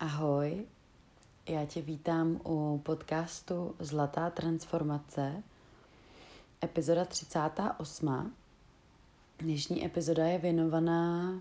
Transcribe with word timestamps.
Ahoj, 0.00 0.66
já 1.48 1.64
tě 1.66 1.82
vítám 1.82 2.40
u 2.44 2.80
podcastu 2.84 3.74
Zlatá 3.78 4.30
transformace, 4.30 5.42
epizoda 6.64 7.04
38. 7.04 8.34
Dnešní 9.38 9.86
epizoda 9.86 10.26
je 10.26 10.38
věnovaná 10.38 11.34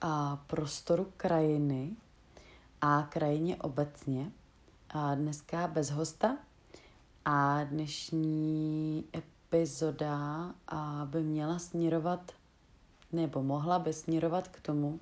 a 0.00 0.36
prostoru 0.46 1.12
krajiny 1.16 1.96
a 2.80 3.02
krajině 3.02 3.56
obecně. 3.56 4.32
A 4.90 5.14
dneska 5.14 5.66
bez 5.66 5.90
hosta 5.90 6.36
a 7.24 7.64
dnešní 7.64 9.04
epizoda 9.14 10.54
by 11.04 11.22
měla 11.22 11.58
směrovat 11.58 12.32
nebo 13.12 13.42
mohla 13.42 13.78
by 13.78 13.92
směrovat 13.92 14.48
k 14.48 14.60
tomu, 14.60 15.00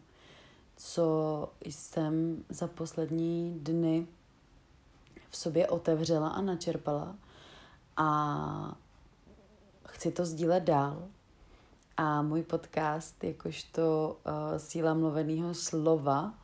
co 0.76 1.48
jsem 1.64 2.44
za 2.48 2.66
poslední 2.66 3.58
dny 3.62 4.06
v 5.28 5.36
sobě 5.36 5.68
otevřela 5.68 6.28
a 6.28 6.40
načerpala 6.40 7.16
a 7.96 8.78
chci 9.86 10.12
to 10.12 10.24
sdílet 10.24 10.62
dál. 10.62 11.08
A 11.96 12.22
můj 12.22 12.42
podcast, 12.42 13.24
jakožto 13.24 14.16
uh, 14.26 14.58
síla 14.58 14.94
mluveného 14.94 15.54
slova, 15.54 16.34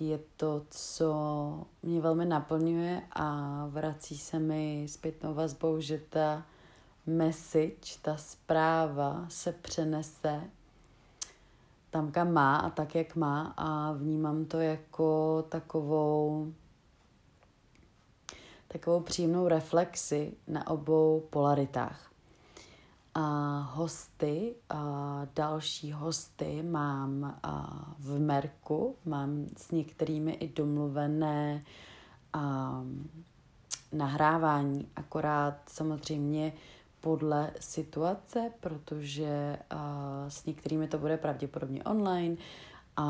je 0.00 0.20
to, 0.36 0.62
co 0.70 1.64
mě 1.82 2.00
velmi 2.00 2.24
naplňuje 2.24 3.02
a 3.12 3.66
vrací 3.70 4.18
se 4.18 4.38
mi 4.38 4.86
zpětnou 4.88 5.34
vazbou, 5.34 5.80
že 5.80 6.00
ta 6.10 6.46
message, 7.06 7.98
ta 8.02 8.16
zpráva 8.16 9.26
se 9.28 9.52
přenese 9.52 10.40
tam, 11.90 12.10
kam 12.10 12.32
má 12.32 12.56
a 12.56 12.70
tak, 12.70 12.94
jak 12.94 13.16
má 13.16 13.54
a 13.56 13.92
vnímám 13.92 14.44
to 14.44 14.60
jako 14.60 15.44
takovou 15.48 16.52
takovou 18.68 19.00
příjemnou 19.00 19.48
reflexi 19.48 20.36
na 20.46 20.66
obou 20.66 21.26
polaritách. 21.30 22.12
A 23.14 23.60
hosty, 23.74 24.54
a 24.70 25.22
další 25.34 25.92
hosty 25.92 26.62
mám 26.62 27.38
a 27.42 27.84
v 27.98 28.20
Merku, 28.20 28.96
mám 29.04 29.46
s 29.56 29.70
některými 29.70 30.32
i 30.32 30.48
domluvené 30.48 31.64
a, 32.32 32.82
nahrávání, 33.92 34.88
akorát 34.96 35.54
samozřejmě 35.66 36.52
podle 37.00 37.50
situace, 37.60 38.52
protože 38.60 39.58
s 40.28 40.44
některými 40.44 40.88
to 40.88 40.98
bude 40.98 41.16
pravděpodobně 41.16 41.84
online 41.84 42.36
a 42.96 43.04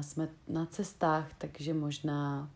jsme 0.00 0.28
na 0.48 0.66
cestách, 0.66 1.28
takže 1.38 1.74
možná 1.74 2.50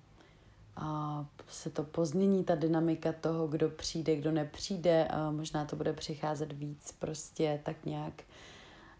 uh, 0.79 1.25
se 1.49 1.71
to 1.71 1.85
pozmění, 1.85 2.45
ta 2.45 2.55
dynamika 2.55 3.13
toho, 3.13 3.47
kdo 3.47 3.71
přijde, 3.71 4.17
kdo 4.17 4.33
nepřijde, 4.33 5.09
a 5.09 5.31
možná 5.31 5.65
to 5.65 5.77
bude 5.77 5.93
přicházet 5.93 6.53
víc 6.53 6.93
prostě 6.93 7.61
tak 7.65 7.85
nějak, 7.85 8.23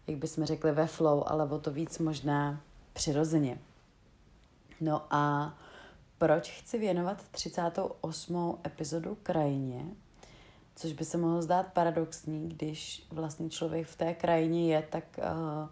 jak 0.07 0.17
bychom 0.17 0.45
řekli, 0.45 0.71
ve 0.71 0.87
flow, 0.87 1.23
ale 1.27 1.45
o 1.45 1.59
to 1.59 1.71
víc 1.71 1.99
možná 1.99 2.61
přirozeně. 2.93 3.59
No 4.81 5.05
a 5.09 5.53
proč 6.17 6.51
chci 6.51 6.77
věnovat 6.77 7.23
38. 7.31 8.57
epizodu 8.65 9.17
krajině? 9.23 9.85
Což 10.77 10.93
by 10.93 11.05
se 11.05 11.17
mohlo 11.17 11.41
zdát 11.41 11.73
paradoxní, 11.73 12.49
když 12.49 13.07
vlastně 13.11 13.49
člověk 13.49 13.87
v 13.87 13.95
té 13.95 14.13
krajině 14.13 14.73
je, 14.73 14.81
tak 14.81 15.03
uh, 15.17 15.69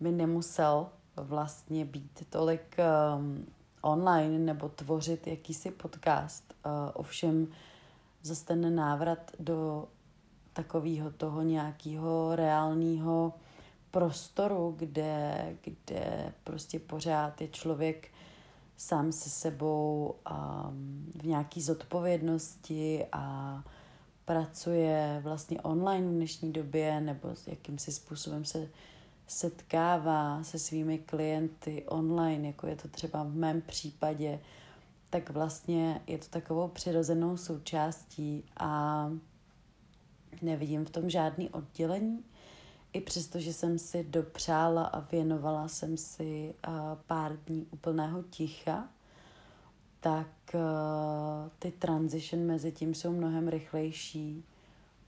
by 0.00 0.12
nemusel 0.12 0.86
vlastně 1.16 1.84
být 1.84 2.26
tolik 2.30 2.76
um, 3.16 3.46
online 3.80 4.38
nebo 4.38 4.68
tvořit 4.68 5.26
jakýsi 5.26 5.70
podcast. 5.70 6.54
Uh, 6.66 6.72
ovšem 6.94 7.48
zase 8.22 8.46
ten 8.46 8.74
návrat 8.74 9.30
do 9.40 9.88
takového 10.52 11.10
toho 11.10 11.42
nějakého 11.42 12.36
reálného 12.36 13.32
prostoru, 13.90 14.74
kde, 14.78 15.56
kde 15.62 16.32
prostě 16.44 16.78
pořád 16.78 17.40
je 17.40 17.48
člověk 17.48 18.08
sám 18.76 19.12
se 19.12 19.30
sebou 19.30 20.14
um, 20.30 21.12
v 21.14 21.26
nějaké 21.26 21.60
zodpovědnosti 21.60 23.06
a 23.12 23.64
pracuje 24.28 25.20
vlastně 25.22 25.60
online 25.60 26.06
v 26.08 26.10
dnešní 26.10 26.52
době 26.52 27.00
nebo 27.00 27.34
s 27.34 27.46
jakýmsi 27.46 27.92
způsobem 27.92 28.44
se 28.44 28.68
setkává 29.26 30.42
se 30.42 30.58
svými 30.58 30.98
klienty 30.98 31.84
online, 31.86 32.46
jako 32.46 32.66
je 32.66 32.76
to 32.76 32.88
třeba 32.88 33.22
v 33.22 33.34
mém 33.34 33.60
případě, 33.60 34.40
tak 35.10 35.30
vlastně 35.30 36.00
je 36.06 36.18
to 36.18 36.26
takovou 36.30 36.68
přirozenou 36.68 37.36
součástí 37.36 38.44
a 38.56 39.10
nevidím 40.42 40.84
v 40.84 40.90
tom 40.90 41.10
žádný 41.10 41.50
oddělení. 41.50 42.24
I 42.92 43.00
přesto, 43.00 43.40
že 43.40 43.52
jsem 43.52 43.78
si 43.78 44.04
dopřála 44.04 44.84
a 44.84 45.00
věnovala 45.00 45.68
jsem 45.68 45.96
si 45.96 46.54
pár 47.06 47.36
dní 47.36 47.66
úplného 47.70 48.22
ticha, 48.22 48.88
tak 50.00 50.28
transition 51.78 52.46
mezi 52.46 52.72
tím 52.72 52.94
jsou 52.94 53.12
mnohem 53.12 53.48
rychlejší, 53.48 54.44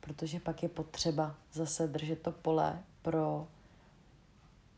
protože 0.01 0.41
pak 0.41 0.63
je 0.63 0.69
potřeba 0.69 1.35
zase 1.53 1.89
držet 1.89 2.23
to 2.23 2.33
pole 2.33 2.79
pro, 3.03 3.47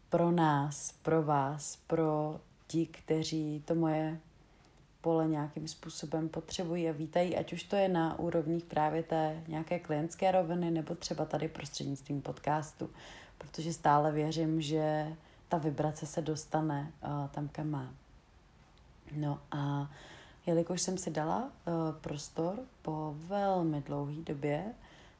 pro 0.09 0.31
nás, 0.31 0.95
pro 1.03 1.23
vás, 1.23 1.77
pro 1.87 2.41
ti, 2.67 2.87
kteří 2.87 3.63
to 3.65 3.75
moje 3.75 4.21
pole 5.01 5.29
nějakým 5.29 5.69
způsobem 5.69 6.29
potřebují 6.29 6.89
a 6.89 6.93
vítají, 6.93 7.37
ať 7.37 7.53
už 7.53 7.63
to 7.63 7.77
je 7.77 7.89
na 7.89 8.19
úrovních 8.19 8.65
právě 8.65 9.03
té 9.03 9.43
nějaké 9.49 9.79
klientské 9.79 10.31
roviny, 10.33 10.71
nebo 10.71 10.95
třeba 10.95 11.25
tady 11.25 11.49
prostřednictvím 11.49 12.23
podcastu, 12.23 12.91
protože 13.39 13.73
stále 13.73 14.13
věřím, 14.13 14.61
že 14.61 15.17
ta 15.49 15.59
vibrace 15.59 16.07
se 16.07 16.23
dostane 16.23 16.93
uh, 17.03 17.29
tam, 17.29 17.49
kam 17.49 17.71
má. 17.71 17.95
No 19.13 19.41
a 19.51 19.91
jelikož 20.47 20.83
jsem 20.83 20.99
si 20.99 21.11
dala 21.11 21.43
uh, 21.45 21.73
prostor 22.01 22.59
po 22.83 23.15
velmi 23.27 23.81
dlouhé 23.81 24.23
době 24.23 24.75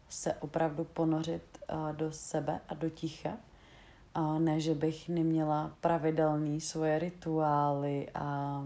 se 0.09 0.35
opravdu 0.35 0.85
ponořit 0.85 1.43
uh, 1.73 1.97
do 1.97 2.13
sebe 2.13 2.61
a 2.69 2.75
do 2.75 2.91
ticha, 2.91 3.37
uh, 4.17 4.39
ne, 4.41 4.61
že 4.61 4.75
bych 4.75 5.09
neměla 5.09 5.71
pravidelný 5.81 6.61
svoje 6.61 6.99
rituály 6.99 8.09
a, 8.15 8.65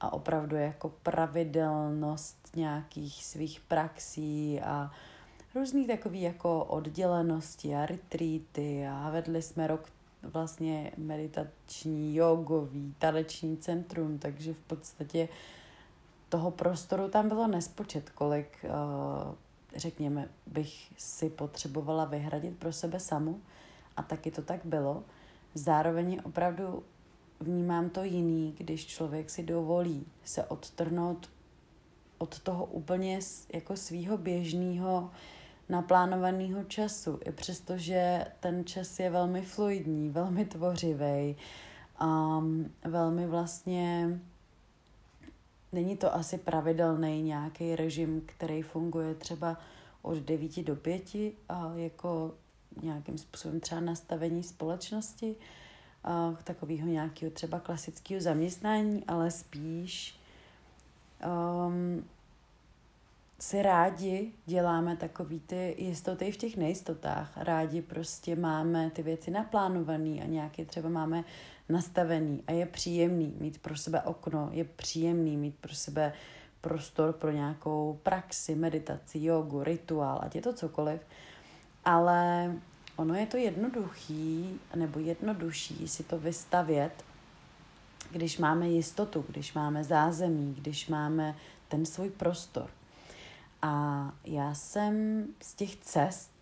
a 0.00 0.12
opravdu 0.12 0.56
jako 0.56 0.88
pravidelnost 0.88 2.56
nějakých 2.56 3.24
svých 3.24 3.60
praxí 3.60 4.60
a 4.60 4.90
různý 5.54 5.86
takový 5.86 6.22
jako 6.22 6.64
oddělenosti 6.64 7.74
a 7.74 7.86
retreaty. 7.86 8.86
A 8.86 9.10
vedli 9.10 9.42
jsme 9.42 9.66
rok 9.66 9.88
vlastně 10.22 10.92
meditační, 10.96 12.16
jogový, 12.16 12.94
taneční 12.98 13.56
centrum, 13.56 14.18
takže 14.18 14.54
v 14.54 14.60
podstatě 14.60 15.28
toho 16.28 16.50
prostoru 16.50 17.08
tam 17.08 17.28
bylo 17.28 17.46
nespočet, 17.46 18.10
kolik, 18.10 18.64
eh, 18.64 18.68
řekněme, 19.76 20.28
bych 20.46 20.92
si 20.96 21.30
potřebovala 21.30 22.04
vyhradit 22.04 22.58
pro 22.58 22.72
sebe 22.72 23.00
samu 23.00 23.40
a 23.96 24.02
taky 24.02 24.30
to 24.30 24.42
tak 24.42 24.60
bylo. 24.64 25.02
Zároveň 25.54 26.20
opravdu 26.24 26.82
vnímám 27.40 27.90
to 27.90 28.02
jiný, 28.02 28.54
když 28.58 28.86
člověk 28.86 29.30
si 29.30 29.42
dovolí 29.42 30.06
se 30.24 30.44
odtrhnout 30.44 31.30
od 32.18 32.40
toho 32.40 32.64
úplně 32.64 33.20
jako 33.52 33.76
svýho 33.76 34.18
běžného 34.18 35.10
naplánovaného 35.68 36.64
času, 36.64 37.18
i 37.24 37.32
přesto, 37.32 37.78
že 37.78 38.26
ten 38.40 38.64
čas 38.64 38.98
je 38.98 39.10
velmi 39.10 39.42
fluidní, 39.42 40.10
velmi 40.10 40.44
tvořivý, 40.44 41.36
um, 42.02 42.70
velmi 42.84 43.26
vlastně 43.26 44.18
není 45.72 45.96
to 45.96 46.14
asi 46.14 46.38
pravidelný 46.38 47.22
nějaký 47.22 47.76
režim, 47.76 48.22
který 48.26 48.62
funguje 48.62 49.14
třeba 49.14 49.56
od 50.02 50.18
9 50.18 50.62
do 50.62 50.76
5, 50.76 51.02
a 51.48 51.72
jako 51.74 52.34
nějakým 52.82 53.18
způsobem 53.18 53.60
třeba 53.60 53.80
nastavení 53.80 54.42
společnosti, 54.42 55.36
a 56.04 56.34
takového 56.44 56.86
nějakého 56.86 57.32
třeba 57.32 57.60
klasického 57.60 58.20
zaměstnání, 58.20 59.04
ale 59.08 59.30
spíš 59.30 60.18
um, 61.66 62.04
si 63.40 63.62
rádi 63.62 64.32
děláme 64.46 64.96
takový 64.96 65.40
ty 65.40 65.74
jistoty 65.78 66.32
v 66.32 66.36
těch 66.36 66.56
nejistotách. 66.56 67.32
Rádi 67.36 67.82
prostě 67.82 68.36
máme 68.36 68.90
ty 68.90 69.02
věci 69.02 69.30
naplánované 69.30 70.22
a 70.22 70.26
nějaké 70.26 70.64
třeba 70.64 70.88
máme 70.88 71.24
nastavený 71.68 72.42
a 72.46 72.52
je 72.52 72.66
příjemný 72.66 73.34
mít 73.40 73.58
pro 73.58 73.76
sebe 73.76 74.02
okno, 74.02 74.48
je 74.52 74.64
příjemný 74.64 75.36
mít 75.36 75.54
pro 75.60 75.74
sebe 75.74 76.12
prostor 76.60 77.12
pro 77.12 77.30
nějakou 77.30 78.00
praxi, 78.02 78.54
meditaci, 78.54 79.18
jogu, 79.22 79.62
rituál, 79.62 80.20
ať 80.22 80.34
je 80.34 80.42
to 80.42 80.52
cokoliv. 80.52 81.00
Ale 81.84 82.52
ono 82.96 83.14
je 83.14 83.26
to 83.26 83.36
jednoduchý 83.36 84.60
nebo 84.74 85.00
jednodušší 85.00 85.88
si 85.88 86.02
to 86.02 86.18
vystavět 86.18 86.92
když 88.10 88.38
máme 88.38 88.68
jistotu, 88.68 89.24
když 89.28 89.52
máme 89.52 89.84
zázemí, 89.84 90.54
když 90.58 90.88
máme 90.88 91.36
ten 91.68 91.86
svůj 91.86 92.10
prostor. 92.10 92.70
A 93.62 94.12
já 94.24 94.54
jsem 94.54 95.24
z 95.42 95.54
těch 95.54 95.76
cest, 95.76 96.37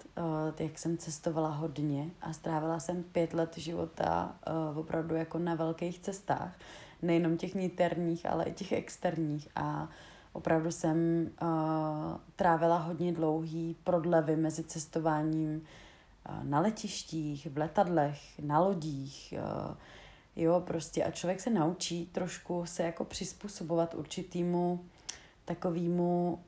jak 0.59 0.79
jsem 0.79 0.99
cestovala 0.99 1.49
hodně 1.49 2.11
a 2.21 2.33
strávila 2.33 2.81
jsem 2.81 3.03
pět 3.03 3.35
let 3.35 3.57
života 3.57 4.37
uh, 4.73 4.79
opravdu 4.79 5.15
jako 5.15 5.39
na 5.39 5.55
velkých 5.55 5.99
cestách, 5.99 6.59
nejenom 7.03 7.37
těch 7.37 7.55
niterních, 7.55 8.27
ale 8.27 8.45
i 8.45 8.53
těch 8.53 8.73
externích. 8.73 9.49
A 9.57 9.89
opravdu 10.33 10.71
jsem 10.71 11.31
uh, 11.43 11.49
trávila 12.37 12.79
hodně 12.79 13.13
dlouhý 13.13 13.77
prodlevy 13.85 14.37
mezi 14.37 14.65
cestováním 14.65 15.63
na 16.43 16.61
letištích, 16.61 17.47
v 17.47 17.59
letadlech, 17.59 18.21
na 18.43 18.61
lodích, 18.61 19.35
jo, 20.37 20.61
prostě 20.67 21.05
a 21.05 21.11
člověk 21.11 21.41
se 21.41 21.51
naučí 21.51 22.07
trošku 22.07 22.67
se 22.67 22.83
jako 22.83 23.05
přizpůsobovat 23.05 23.95
určitýmu 23.95 24.85
takovému 25.45 26.39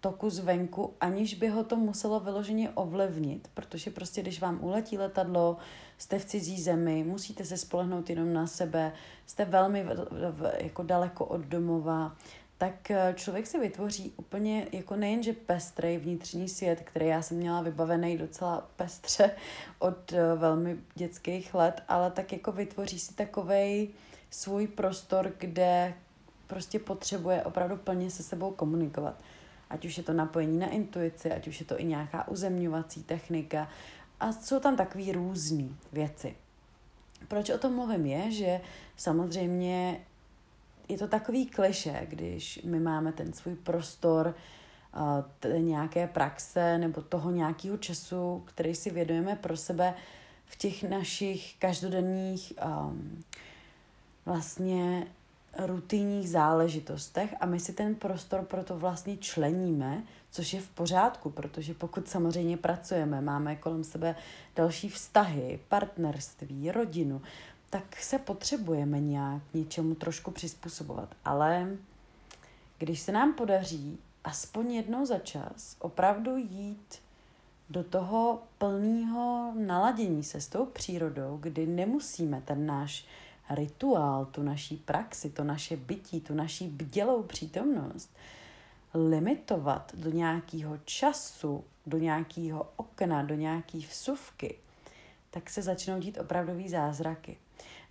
toku 0.00 0.30
zvenku, 0.30 0.94
aniž 1.00 1.34
by 1.34 1.48
ho 1.48 1.64
to 1.64 1.76
muselo 1.76 2.20
vyloženě 2.20 2.70
ovlivnit, 2.70 3.50
protože 3.54 3.90
prostě 3.90 4.22
když 4.22 4.40
vám 4.40 4.64
uletí 4.64 4.98
letadlo, 4.98 5.56
jste 5.98 6.18
v 6.18 6.24
cizí 6.24 6.60
zemi, 6.60 7.04
musíte 7.04 7.44
se 7.44 7.56
spolehnout 7.56 8.10
jenom 8.10 8.32
na 8.32 8.46
sebe, 8.46 8.92
jste 9.26 9.44
velmi 9.44 9.86
jako 10.58 10.82
daleko 10.82 11.24
od 11.24 11.40
domova, 11.40 12.16
tak 12.58 12.90
eh, 12.90 13.14
člověk 13.16 13.46
si 13.46 13.58
vytvoří 13.58 14.12
úplně 14.16 14.66
jako 14.72 14.96
nejenže 14.96 15.32
pestrej 15.32 15.98
vnitřní 15.98 16.48
svět, 16.48 16.80
který 16.84 17.06
já 17.06 17.22
jsem 17.22 17.36
měla 17.36 17.62
vybavený 17.62 18.18
docela 18.18 18.68
pestře 18.76 19.30
od 19.78 20.12
eh, 20.12 20.34
velmi 20.36 20.78
dětských 20.94 21.54
let, 21.54 21.82
ale 21.88 22.10
tak 22.10 22.32
jako 22.32 22.52
vytvoří 22.52 22.98
si 22.98 23.14
takovej 23.14 23.88
svůj 24.30 24.66
prostor, 24.66 25.32
kde 25.38 25.94
prostě 26.46 26.78
potřebuje 26.78 27.42
opravdu 27.42 27.76
plně 27.76 28.10
se 28.10 28.22
sebou 28.22 28.50
komunikovat. 28.50 29.22
Ať 29.70 29.84
už 29.84 29.98
je 29.98 30.02
to 30.02 30.12
napojení 30.12 30.58
na 30.58 30.68
intuici, 30.68 31.32
ať 31.32 31.48
už 31.48 31.60
je 31.60 31.66
to 31.66 31.80
i 31.80 31.84
nějaká 31.84 32.28
uzemňovací 32.28 33.02
technika. 33.02 33.68
A 34.20 34.32
jsou 34.32 34.60
tam 34.60 34.76
takové 34.76 35.12
různé 35.12 35.68
věci. 35.92 36.36
Proč 37.28 37.50
o 37.50 37.58
tom 37.58 37.74
mluvím 37.74 38.06
je, 38.06 38.30
že 38.30 38.60
samozřejmě 38.96 40.00
je 40.88 40.98
to 40.98 41.08
takový 41.08 41.46
kliše, 41.46 42.06
když 42.08 42.60
my 42.64 42.80
máme 42.80 43.12
ten 43.12 43.32
svůj 43.32 43.54
prostor 43.54 44.34
t- 45.40 45.60
nějaké 45.60 46.06
praxe 46.06 46.78
nebo 46.78 47.02
toho 47.02 47.30
nějakého 47.30 47.76
času, 47.76 48.42
který 48.46 48.74
si 48.74 48.90
vědujeme 48.90 49.36
pro 49.36 49.56
sebe 49.56 49.94
v 50.46 50.56
těch 50.56 50.82
našich 50.82 51.56
každodenních 51.58 52.52
um, 52.66 53.22
vlastně 54.26 55.06
rutinních 55.58 56.30
záležitostech 56.30 57.34
a 57.40 57.46
my 57.46 57.60
si 57.60 57.72
ten 57.72 57.94
prostor 57.94 58.44
proto 58.44 58.78
vlastně 58.78 59.16
členíme, 59.16 60.02
což 60.30 60.52
je 60.52 60.60
v 60.60 60.68
pořádku, 60.68 61.30
protože 61.30 61.74
pokud 61.74 62.08
samozřejmě 62.08 62.56
pracujeme, 62.56 63.20
máme 63.20 63.56
kolem 63.56 63.84
sebe 63.84 64.16
další 64.56 64.88
vztahy, 64.88 65.60
partnerství, 65.68 66.70
rodinu, 66.70 67.22
tak 67.70 67.96
se 67.96 68.18
potřebujeme 68.18 69.00
nějak 69.00 69.42
něčemu 69.54 69.94
trošku 69.94 70.30
přizpůsobovat. 70.30 71.08
Ale 71.24 71.68
když 72.78 73.00
se 73.00 73.12
nám 73.12 73.34
podaří 73.34 73.98
aspoň 74.24 74.72
jednou 74.72 75.06
za 75.06 75.18
čas 75.18 75.76
opravdu 75.78 76.36
jít 76.36 76.98
do 77.70 77.84
toho 77.84 78.42
plného 78.58 79.52
naladění 79.58 80.24
se 80.24 80.40
s 80.40 80.48
tou 80.48 80.66
přírodou, 80.66 81.38
kdy 81.40 81.66
nemusíme 81.66 82.42
ten 82.44 82.66
náš 82.66 83.04
rituál, 83.50 84.24
tu 84.24 84.42
naší 84.42 84.76
praxi, 84.76 85.30
to 85.30 85.44
naše 85.44 85.76
bytí, 85.76 86.20
tu 86.20 86.34
naší 86.34 86.68
bdělou 86.68 87.22
přítomnost 87.22 88.10
limitovat 88.94 89.92
do 89.94 90.10
nějakého 90.10 90.78
času, 90.84 91.64
do 91.86 91.98
nějakého 91.98 92.66
okna, 92.76 93.22
do 93.22 93.34
nějaké 93.34 93.78
vsuvky, 93.78 94.58
tak 95.30 95.50
se 95.50 95.62
začnou 95.62 95.98
dít 95.98 96.18
opravdový 96.18 96.68
zázraky. 96.68 97.36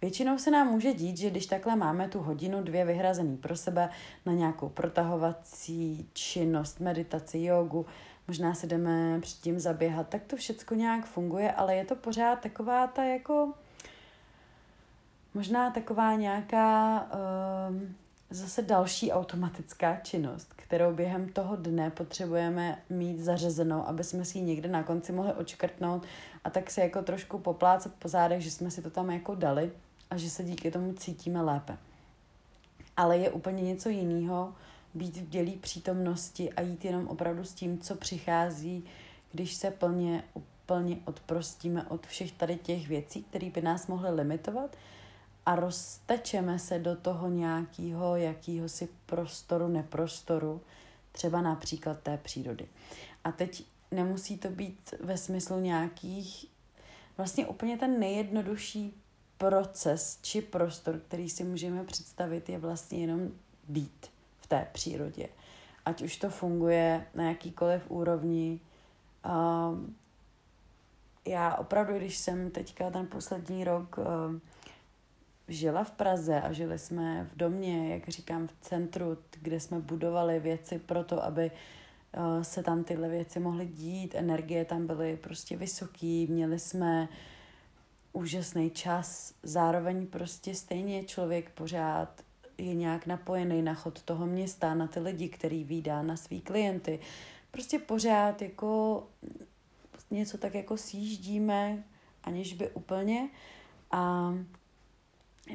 Většinou 0.02 0.38
se 0.38 0.52
nám 0.52 0.68
může 0.68 0.94
dít, 0.94 1.18
že 1.18 1.30
když 1.30 1.46
takhle 1.46 1.76
máme 1.76 2.08
tu 2.08 2.20
hodinu, 2.20 2.64
dvě 2.64 2.86
vyhrazený 2.86 3.38
pro 3.38 3.56
sebe 3.56 3.90
na 4.26 4.34
nějakou 4.34 4.70
protahovací 4.70 6.10
činnost, 6.14 6.80
meditaci, 6.80 7.40
jogu, 7.40 7.86
možná 8.28 8.54
se 8.54 8.68
jdeme 8.68 9.20
předtím 9.22 9.60
zaběhat, 9.60 10.08
tak 10.10 10.24
to 10.24 10.36
všechno 10.36 10.78
nějak 10.78 11.06
funguje, 11.06 11.52
ale 11.52 11.76
je 11.76 11.86
to 11.86 11.96
pořád 11.96 12.40
taková 12.40 12.88
ta 12.88 13.04
jako 13.04 13.54
možná 15.34 15.72
taková 15.72 16.16
nějaká 16.16 17.02
um, 17.70 17.96
zase 18.30 18.62
další 18.62 19.12
automatická 19.12 19.96
činnost, 19.96 20.54
kterou 20.56 20.94
během 20.94 21.30
toho 21.30 21.56
dne 21.56 21.90
potřebujeme 21.90 22.82
mít 22.90 23.20
zařazenou, 23.20 23.88
aby 23.88 24.04
jsme 24.04 24.26
si 24.26 24.38
ji 24.38 24.44
někde 24.44 24.70
na 24.70 24.84
konci 24.84 25.12
mohli 25.12 25.34
očkrtnout 25.34 26.04
a 26.44 26.50
tak 26.50 26.72
se 26.72 26.82
jako 26.82 27.02
trošku 27.02 27.40
poplácat 27.40 27.94
po 28.00 28.08
zádech, 28.08 28.42
že 28.42 28.52
jsme 28.52 28.72
si 28.72 28.82
to 28.82 28.90
tam 28.90 29.10
jako 29.12 29.36
dali 29.36 29.72
a 30.10 30.18
že 30.18 30.30
se 30.30 30.44
díky 30.44 30.72
tomu 30.72 30.94
cítíme 30.94 31.42
lépe. 31.42 31.78
Ale 32.98 33.18
je 33.18 33.32
úplně 33.32 33.64
něco 33.64 33.90
jiného 33.90 34.54
být 34.94 35.18
v 35.18 35.30
dělí 35.30 35.58
přítomnosti 35.58 36.54
a 36.54 36.62
jít 36.62 36.86
jenom 36.86 37.08
opravdu 37.08 37.44
s 37.44 37.54
tím, 37.54 37.80
co 37.80 37.96
přichází, 37.96 38.84
když 39.32 39.54
se 39.54 39.72
plně, 39.72 40.24
úplně 40.34 40.98
odprostíme 41.06 41.84
od 41.84 42.08
všech 42.08 42.32
tady 42.32 42.56
těch 42.56 42.88
věcí, 42.88 43.24
které 43.24 43.50
by 43.50 43.62
nás 43.62 43.88
mohly 43.88 44.12
limitovat 44.12 44.76
a 45.50 45.56
roztečeme 45.56 46.60
se 46.60 46.80
do 46.80 46.96
toho 46.96 47.30
nějakého 47.30 48.16
jakýhosi 48.16 48.90
prostoru, 49.06 49.68
neprostoru, 49.68 50.62
třeba 51.12 51.42
například 51.42 52.00
té 52.00 52.18
přírody. 52.18 52.68
A 53.24 53.32
teď 53.32 53.64
nemusí 53.92 54.38
to 54.38 54.50
být 54.50 54.94
ve 55.00 55.18
smyslu 55.18 55.60
nějakých, 55.60 56.46
vlastně 57.18 57.48
úplně 57.48 57.78
ten 57.78 58.00
nejjednodušší 58.00 58.94
proces 59.38 60.20
či 60.22 60.42
prostor, 60.42 61.00
který 61.00 61.30
si 61.30 61.44
můžeme 61.44 61.84
představit, 61.84 62.50
je 62.50 62.60
vlastně 62.60 63.00
jenom 63.00 63.32
být 63.68 64.08
v 64.42 64.48
té 64.48 64.68
přírodě. 64.72 65.30
Ať 65.86 66.02
už 66.02 66.18
to 66.18 66.30
funguje 66.30 67.08
na 67.16 67.24
jakýkoliv 67.24 67.92
úrovni. 67.92 68.60
Um, 69.26 69.96
já 71.26 71.56
opravdu, 71.56 71.98
když 71.98 72.18
jsem 72.18 72.52
teďka 72.52 72.90
ten 72.90 73.08
poslední 73.08 73.64
rok 73.64 73.98
um, 73.98 74.42
žila 75.50 75.84
v 75.84 75.92
Praze 75.92 76.42
a 76.42 76.52
žili 76.52 76.80
jsme 76.80 77.30
v 77.34 77.38
domě, 77.38 77.94
jak 77.94 78.10
říkám, 78.10 78.48
v 78.48 78.54
centru, 78.62 79.18
kde 79.42 79.60
jsme 79.60 79.80
budovali 79.80 80.40
věci 80.40 80.80
pro 80.80 81.04
to, 81.04 81.24
aby 81.24 81.52
uh, 82.18 82.44
se 82.44 82.64
tam 82.64 82.84
tyhle 82.84 83.10
věci 83.10 83.40
mohly 83.40 83.66
dít, 83.66 84.16
energie 84.16 84.66
tam 84.66 84.88
byly 84.88 85.18
prostě 85.18 85.58
vysoký, 85.58 86.28
měli 86.28 86.60
jsme 86.60 87.10
úžasný 88.14 88.70
čas, 88.70 89.34
zároveň 89.44 90.08
prostě 90.08 90.56
stejně 90.56 91.04
člověk 91.04 91.50
pořád 91.50 92.22
je 92.58 92.74
nějak 92.74 93.06
napojený 93.06 93.62
na 93.62 93.74
chod 93.74 94.02
toho 94.02 94.26
města, 94.26 94.74
na 94.74 94.88
ty 94.88 95.00
lidi, 95.00 95.30
který 95.30 95.64
výdá, 95.64 96.02
na 96.02 96.18
svý 96.18 96.42
klienty. 96.42 97.00
Prostě 97.52 97.80
pořád 97.80 98.42
jako 98.42 99.04
něco 100.12 100.38
tak 100.38 100.56
jako 100.56 100.78
sjíždíme, 100.78 101.84
aniž 102.24 102.54
by 102.54 102.70
úplně. 102.70 103.30
A 103.92 104.34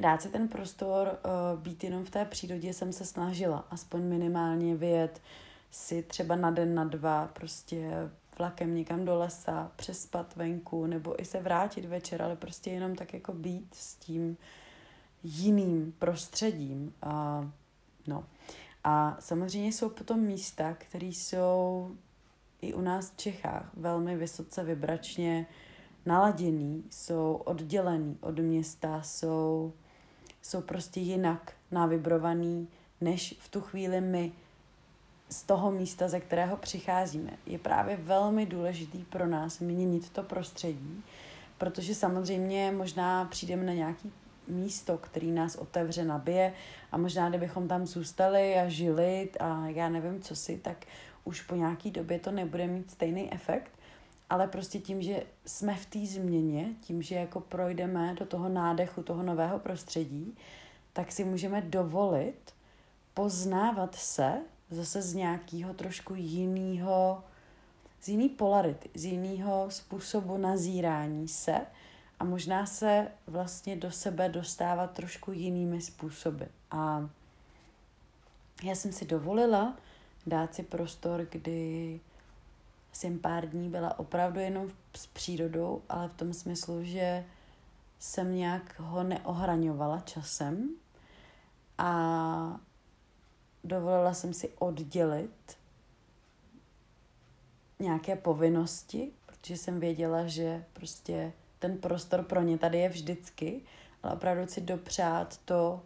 dát 0.00 0.22
si 0.22 0.28
ten 0.28 0.48
prostor 0.48 1.08
uh, 1.08 1.60
být 1.60 1.84
jenom 1.84 2.04
v 2.04 2.10
té 2.10 2.24
přírodě 2.24 2.72
jsem 2.72 2.92
se 2.92 3.04
snažila, 3.04 3.66
aspoň 3.70 4.02
minimálně 4.02 4.76
vyjet 4.76 5.22
si 5.70 6.02
třeba 6.02 6.36
na 6.36 6.50
den, 6.50 6.74
na 6.74 6.84
dva, 6.84 7.30
prostě 7.32 7.90
vlakem 8.38 8.74
někam 8.74 9.04
do 9.04 9.18
lesa, 9.18 9.72
přespat 9.76 10.36
venku, 10.36 10.86
nebo 10.86 11.22
i 11.22 11.24
se 11.24 11.40
vrátit 11.40 11.84
večer, 11.84 12.22
ale 12.22 12.36
prostě 12.36 12.70
jenom 12.70 12.94
tak 12.94 13.14
jako 13.14 13.32
být 13.32 13.74
s 13.74 13.96
tím 13.96 14.36
jiným 15.22 15.92
prostředím. 15.98 16.94
A, 17.02 17.44
no. 18.06 18.24
a 18.84 19.16
samozřejmě 19.20 19.72
jsou 19.72 19.88
potom 19.88 20.20
místa, 20.20 20.74
které 20.74 21.06
jsou 21.06 21.90
i 22.60 22.74
u 22.74 22.80
nás 22.80 23.10
v 23.10 23.16
Čechách 23.16 23.70
velmi 23.76 24.16
vysoce 24.16 24.64
vibračně 24.64 25.46
naladěný, 26.06 26.84
jsou 26.90 27.34
oddělený 27.44 28.18
od 28.20 28.38
města, 28.38 29.02
jsou 29.02 29.72
jsou 30.44 30.60
prostě 30.60 31.00
jinak 31.00 31.52
navibrovaný, 31.70 32.68
než 33.00 33.34
v 33.38 33.48
tu 33.48 33.60
chvíli 33.60 34.00
my 34.00 34.32
z 35.28 35.42
toho 35.42 35.70
místa, 35.70 36.08
ze 36.08 36.20
kterého 36.20 36.56
přicházíme. 36.56 37.30
Je 37.46 37.58
právě 37.58 37.96
velmi 37.96 38.46
důležitý 38.46 39.04
pro 39.04 39.26
nás 39.26 39.58
měnit 39.58 40.10
to 40.10 40.22
prostředí, 40.22 41.02
protože 41.58 41.94
samozřejmě 41.94 42.72
možná 42.72 43.24
přijdeme 43.24 43.64
na 43.64 43.72
nějaký 43.72 44.12
místo, 44.48 44.98
který 44.98 45.30
nás 45.30 45.56
otevře, 45.56 46.04
nabije 46.04 46.52
a 46.92 46.96
možná 46.96 47.28
kdybychom 47.28 47.68
tam 47.68 47.86
zůstali 47.86 48.54
a 48.54 48.68
žili 48.68 49.28
a 49.40 49.68
já 49.68 49.88
nevím 49.88 50.20
co 50.20 50.36
si, 50.36 50.58
tak 50.58 50.86
už 51.24 51.42
po 51.42 51.54
nějaký 51.54 51.90
době 51.90 52.18
to 52.18 52.30
nebude 52.30 52.66
mít 52.66 52.90
stejný 52.90 53.32
efekt, 53.32 53.70
ale 54.31 54.49
prostě 54.49 54.78
tím, 54.78 55.02
že 55.02 55.23
jsme 55.47 55.75
v 55.76 55.87
té 55.87 56.07
změně, 56.07 56.69
tím, 56.81 57.02
že 57.02 57.14
jako 57.14 57.40
projdeme 57.40 58.14
do 58.19 58.26
toho 58.26 58.49
nádechu 58.49 59.02
toho 59.02 59.23
nového 59.23 59.59
prostředí, 59.59 60.37
tak 60.93 61.12
si 61.12 61.25
můžeme 61.25 61.61
dovolit 61.61 62.54
poznávat 63.14 63.95
se 63.95 64.33
zase 64.71 65.02
z 65.02 65.14
nějakého 65.14 65.75
trošku 65.75 66.14
jiného, 66.14 67.25
z 68.00 68.09
jiný 68.09 68.28
polarity, 68.28 68.90
z 68.95 69.04
jiného 69.04 69.66
způsobu 69.69 70.37
nazírání 70.37 71.28
se 71.28 71.61
a 72.19 72.25
možná 72.25 72.66
se 72.66 73.09
vlastně 73.26 73.76
do 73.76 73.90
sebe 73.90 74.28
dostávat 74.28 74.90
trošku 74.90 75.33
jinými 75.33 75.81
způsoby. 75.81 76.45
A 76.71 77.11
já 78.62 78.75
jsem 78.75 78.93
si 78.93 79.04
dovolila 79.04 79.76
dát 80.26 80.54
si 80.54 80.62
prostor, 80.62 81.26
kdy 81.31 82.00
jsem 82.94 83.18
pár 83.18 83.48
dní 83.48 83.68
byla 83.68 83.98
opravdu 83.98 84.40
jenom 84.40 84.70
s 84.96 85.06
přírodou, 85.06 85.82
ale 85.88 86.08
v 86.08 86.14
tom 86.14 86.32
smyslu, 86.32 86.84
že 86.84 87.24
jsem 87.98 88.34
nějak 88.34 88.80
ho 88.80 89.02
neohraňovala 89.02 90.00
časem 90.00 90.68
a 91.78 92.60
dovolila 93.64 94.14
jsem 94.14 94.34
si 94.34 94.48
oddělit 94.48 95.56
nějaké 97.80 98.16
povinnosti, 98.16 99.12
protože 99.26 99.56
jsem 99.56 99.80
věděla, 99.80 100.26
že 100.26 100.64
prostě 100.72 101.32
ten 101.58 101.78
prostor 101.78 102.22
pro 102.22 102.42
ně 102.42 102.58
tady 102.58 102.78
je 102.78 102.88
vždycky, 102.88 103.60
ale 104.02 104.14
opravdu 104.14 104.46
si 104.46 104.60
dopřát 104.60 105.38
to, 105.44 105.82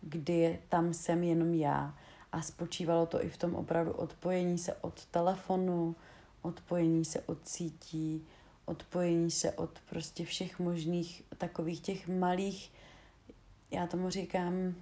kdy 0.00 0.58
tam 0.68 0.94
jsem 0.94 1.22
jenom 1.22 1.54
já. 1.54 1.94
A 2.32 2.42
spočívalo 2.42 3.06
to 3.06 3.24
i 3.24 3.28
v 3.28 3.36
tom 3.36 3.54
opravdu 3.54 3.92
odpojení 3.92 4.58
se 4.58 4.74
od 4.74 5.04
telefonu, 5.04 5.96
odpojení 6.42 7.04
se 7.04 7.20
od 7.20 7.48
sítí, 7.48 8.26
odpojení 8.64 9.30
se 9.30 9.52
od 9.52 9.78
prostě 9.90 10.24
všech 10.24 10.58
možných 10.58 11.22
takových 11.38 11.80
těch 11.80 12.08
malých, 12.08 12.72
já 13.70 13.86
tomu 13.86 14.10
říkám, 14.10 14.74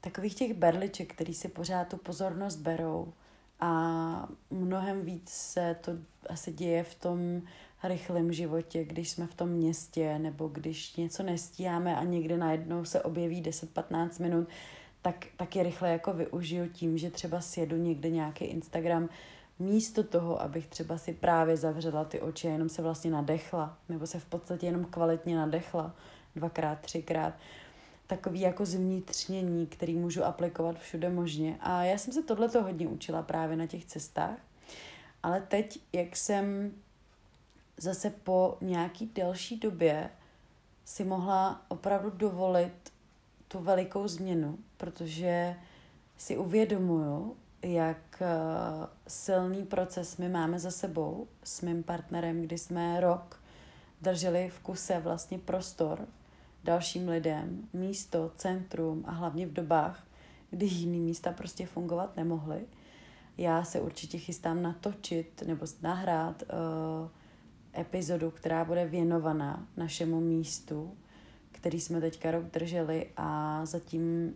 takových 0.00 0.34
těch 0.34 0.54
berliček, 0.54 1.14
který 1.14 1.34
si 1.34 1.48
pořád 1.48 1.88
tu 1.88 1.96
pozornost 1.96 2.56
berou. 2.56 3.12
A 3.60 4.28
mnohem 4.50 5.02
víc 5.04 5.28
se 5.28 5.76
to 5.80 5.92
asi 6.28 6.52
děje 6.52 6.84
v 6.84 6.94
tom 6.94 7.42
rychlém 7.82 8.32
životě, 8.32 8.84
když 8.84 9.10
jsme 9.10 9.26
v 9.26 9.34
tom 9.34 9.48
městě 9.48 10.18
nebo 10.18 10.48
když 10.48 10.96
něco 10.96 11.22
nestíháme 11.22 11.96
a 11.96 12.04
někde 12.04 12.36
najednou 12.36 12.84
se 12.84 13.02
objeví 13.02 13.42
10-15 13.42 14.22
minut, 14.22 14.48
tak, 15.02 15.26
tak 15.36 15.56
je 15.56 15.62
rychle 15.62 15.90
jako 15.90 16.12
využiju 16.12 16.68
tím, 16.68 16.98
že 16.98 17.10
třeba 17.10 17.40
sjedu 17.40 17.76
někde 17.76 18.10
nějaký 18.10 18.44
Instagram, 18.44 19.08
místo 19.60 20.02
toho, 20.02 20.42
abych 20.42 20.66
třeba 20.66 20.98
si 20.98 21.12
právě 21.12 21.56
zavřela 21.56 22.04
ty 22.04 22.20
oči 22.20 22.48
a 22.48 22.50
jenom 22.50 22.68
se 22.68 22.82
vlastně 22.82 23.10
nadechla, 23.10 23.78
nebo 23.88 24.06
se 24.06 24.20
v 24.20 24.24
podstatě 24.24 24.66
jenom 24.66 24.84
kvalitně 24.84 25.36
nadechla 25.36 25.94
dvakrát, 26.36 26.80
třikrát, 26.80 27.34
takový 28.06 28.40
jako 28.40 28.66
zvnitřnění, 28.66 29.66
který 29.66 29.96
můžu 29.96 30.24
aplikovat 30.24 30.78
všude 30.78 31.10
možně. 31.10 31.58
A 31.60 31.84
já 31.84 31.98
jsem 31.98 32.12
se 32.12 32.22
tohleto 32.22 32.62
hodně 32.62 32.88
učila 32.88 33.22
právě 33.22 33.56
na 33.56 33.66
těch 33.66 33.84
cestách, 33.84 34.38
ale 35.22 35.40
teď, 35.40 35.80
jak 35.92 36.16
jsem 36.16 36.72
zase 37.76 38.10
po 38.10 38.56
nějaký 38.60 39.06
delší 39.06 39.58
době 39.58 40.10
si 40.84 41.04
mohla 41.04 41.62
opravdu 41.68 42.10
dovolit 42.10 42.92
tu 43.48 43.58
velikou 43.58 44.08
změnu, 44.08 44.58
protože 44.76 45.56
si 46.16 46.36
uvědomuju, 46.36 47.36
jak 47.62 48.22
eh, 48.22 48.26
silný 49.08 49.62
proces 49.64 50.16
my 50.16 50.28
máme 50.28 50.58
za 50.58 50.70
sebou 50.70 51.28
s 51.44 51.60
mým 51.60 51.82
partnerem, 51.82 52.42
kdy 52.42 52.58
jsme 52.58 53.00
rok 53.00 53.40
drželi 54.02 54.50
v 54.50 54.58
kuse 54.58 55.00
vlastně 55.00 55.38
prostor 55.38 56.06
dalším 56.64 57.08
lidem, 57.08 57.68
místo, 57.72 58.32
centrum 58.36 59.04
a 59.06 59.10
hlavně 59.10 59.46
v 59.46 59.52
dobách, 59.52 60.06
kdy 60.50 60.66
jiný 60.66 61.00
místa 61.00 61.32
prostě 61.32 61.66
fungovat 61.66 62.16
nemohly. 62.16 62.60
Já 63.38 63.64
se 63.64 63.80
určitě 63.80 64.18
chystám 64.18 64.62
natočit 64.62 65.42
nebo 65.46 65.66
nahrát 65.82 66.42
uh, 66.42 67.80
epizodu, 67.80 68.30
která 68.30 68.64
bude 68.64 68.86
věnovaná 68.86 69.66
našemu 69.76 70.20
místu, 70.20 70.96
který 71.52 71.80
jsme 71.80 72.00
teďka 72.00 72.30
rok 72.30 72.44
drželi 72.44 73.06
a 73.16 73.60
zatím 73.66 74.34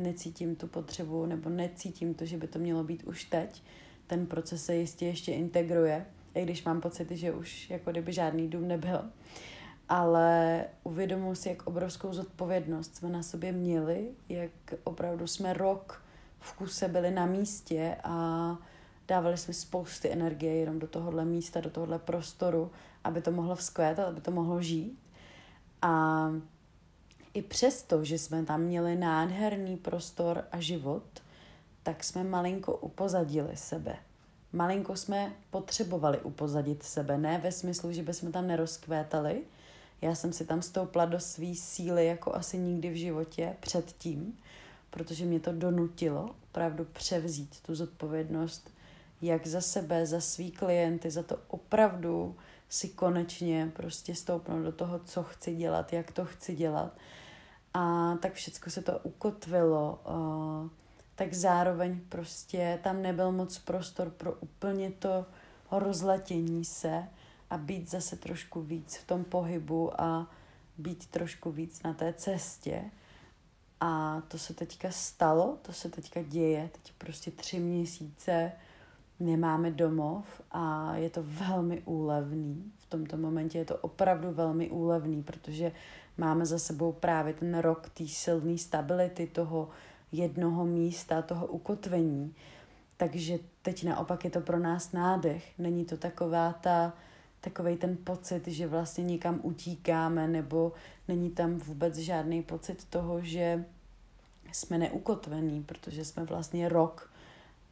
necítím 0.00 0.56
tu 0.56 0.66
potřebu 0.66 1.26
nebo 1.26 1.50
necítím 1.50 2.14
to, 2.14 2.24
že 2.24 2.36
by 2.36 2.46
to 2.46 2.58
mělo 2.58 2.84
být 2.84 3.04
už 3.04 3.24
teď. 3.24 3.62
Ten 4.06 4.26
proces 4.26 4.64
se 4.64 4.74
jistě 4.76 5.06
ještě 5.06 5.32
integruje, 5.32 6.06
i 6.34 6.42
když 6.42 6.64
mám 6.64 6.80
pocit, 6.80 7.10
že 7.10 7.32
už 7.32 7.70
jako 7.70 7.90
kdyby 7.90 8.12
žádný 8.12 8.48
dům 8.48 8.68
nebyl. 8.68 9.00
Ale 9.88 10.64
uvědomuji 10.82 11.34
si, 11.34 11.48
jak 11.48 11.66
obrovskou 11.66 12.12
zodpovědnost 12.12 12.96
jsme 12.96 13.08
na 13.08 13.22
sobě 13.22 13.52
měli, 13.52 14.08
jak 14.28 14.50
opravdu 14.84 15.26
jsme 15.26 15.52
rok 15.52 16.02
v 16.38 16.52
kuse 16.52 16.88
byli 16.88 17.10
na 17.10 17.26
místě 17.26 17.96
a 18.04 18.56
dávali 19.08 19.36
jsme 19.36 19.54
spousty 19.54 20.12
energie 20.12 20.54
jenom 20.54 20.78
do 20.78 20.86
tohohle 20.86 21.24
místa, 21.24 21.60
do 21.60 21.70
tohohle 21.70 21.98
prostoru, 21.98 22.70
aby 23.04 23.20
to 23.20 23.30
mohlo 23.30 23.56
vzkvétat, 23.56 24.08
aby 24.08 24.20
to 24.20 24.30
mohlo 24.30 24.62
žít. 24.62 24.98
A 25.82 26.26
i 27.34 27.42
přesto, 27.42 28.04
že 28.04 28.18
jsme 28.18 28.44
tam 28.44 28.60
měli 28.60 28.96
nádherný 28.96 29.76
prostor 29.76 30.44
a 30.52 30.60
život, 30.60 31.04
tak 31.82 32.04
jsme 32.04 32.24
malinko 32.24 32.76
upozadili 32.76 33.56
sebe. 33.56 33.96
Malinko 34.52 34.96
jsme 34.96 35.32
potřebovali 35.50 36.18
upozadit 36.20 36.82
sebe, 36.82 37.18
ne 37.18 37.38
ve 37.38 37.52
smyslu, 37.52 37.92
že 37.92 38.02
bychom 38.02 38.32
tam 38.32 38.46
nerozkvétali. 38.46 39.42
Já 40.02 40.14
jsem 40.14 40.32
si 40.32 40.46
tam 40.46 40.62
stoupla 40.62 41.04
do 41.04 41.20
své 41.20 41.54
síly 41.54 42.06
jako 42.06 42.34
asi 42.34 42.58
nikdy 42.58 42.90
v 42.90 42.98
životě 42.98 43.56
předtím, 43.60 44.38
protože 44.90 45.24
mě 45.24 45.40
to 45.40 45.52
donutilo 45.52 46.34
opravdu 46.50 46.84
převzít 46.84 47.60
tu 47.60 47.74
zodpovědnost 47.74 48.70
jak 49.22 49.46
za 49.46 49.60
sebe, 49.60 50.06
za 50.06 50.20
svý 50.20 50.50
klienty, 50.50 51.10
za 51.10 51.22
to 51.22 51.38
opravdu 51.48 52.36
si 52.70 52.88
konečně 52.88 53.72
prostě 53.76 54.14
stoupnout 54.14 54.62
do 54.62 54.72
toho, 54.72 54.98
co 54.98 55.22
chci 55.22 55.54
dělat, 55.54 55.92
jak 55.92 56.12
to 56.12 56.24
chci 56.24 56.56
dělat 56.56 56.96
a 57.74 58.14
tak 58.16 58.34
všechno 58.34 58.72
se 58.72 58.82
to 58.82 58.98
ukotvilo, 58.98 60.00
tak 61.14 61.34
zároveň 61.34 62.00
prostě 62.08 62.80
tam 62.82 63.02
nebyl 63.02 63.32
moc 63.32 63.58
prostor 63.58 64.10
pro 64.10 64.32
úplně 64.32 64.90
to 64.90 65.26
rozletění 65.70 66.64
se 66.64 67.08
a 67.50 67.58
být 67.58 67.90
zase 67.90 68.16
trošku 68.16 68.62
víc 68.62 68.96
v 68.96 69.06
tom 69.06 69.24
pohybu 69.24 70.00
a 70.00 70.30
být 70.78 71.06
trošku 71.06 71.50
víc 71.50 71.82
na 71.82 71.94
té 71.94 72.12
cestě. 72.12 72.84
A 73.80 74.22
to 74.28 74.38
se 74.38 74.54
teďka 74.54 74.90
stalo, 74.90 75.58
to 75.62 75.72
se 75.72 75.88
teďka 75.88 76.22
děje, 76.22 76.70
teď 76.72 76.92
prostě 76.98 77.30
tři 77.30 77.58
měsíce 77.58 78.52
nemáme 79.20 79.70
domov 79.70 80.24
a 80.50 80.96
je 80.96 81.10
to 81.10 81.22
velmi 81.26 81.82
úlevný. 81.84 82.72
V 82.78 82.86
tomto 82.86 83.16
momentě 83.16 83.58
je 83.58 83.64
to 83.64 83.76
opravdu 83.76 84.32
velmi 84.32 84.70
úlevný, 84.70 85.22
protože 85.22 85.72
máme 86.18 86.46
za 86.46 86.58
sebou 86.58 86.92
právě 86.92 87.34
ten 87.34 87.58
rok 87.58 87.88
té 87.90 88.06
silné 88.06 88.58
stability, 88.58 89.26
toho 89.26 89.68
jednoho 90.12 90.64
místa, 90.64 91.22
toho 91.22 91.46
ukotvení. 91.46 92.34
Takže 92.96 93.38
teď 93.62 93.84
naopak 93.84 94.24
je 94.24 94.30
to 94.30 94.40
pro 94.40 94.58
nás 94.58 94.92
nádech. 94.92 95.58
Není 95.58 95.84
to 95.84 95.96
taková 95.96 96.52
ta, 96.52 96.92
takovej 97.40 97.76
ten 97.76 97.96
pocit, 98.04 98.48
že 98.48 98.66
vlastně 98.66 99.04
někam 99.04 99.40
utíkáme, 99.42 100.28
nebo 100.28 100.72
není 101.08 101.30
tam 101.30 101.58
vůbec 101.58 101.96
žádný 101.96 102.42
pocit 102.42 102.84
toho, 102.84 103.20
že 103.20 103.64
jsme 104.52 104.78
neukotvení, 104.78 105.62
protože 105.62 106.04
jsme 106.04 106.24
vlastně 106.24 106.68
rok 106.68 107.09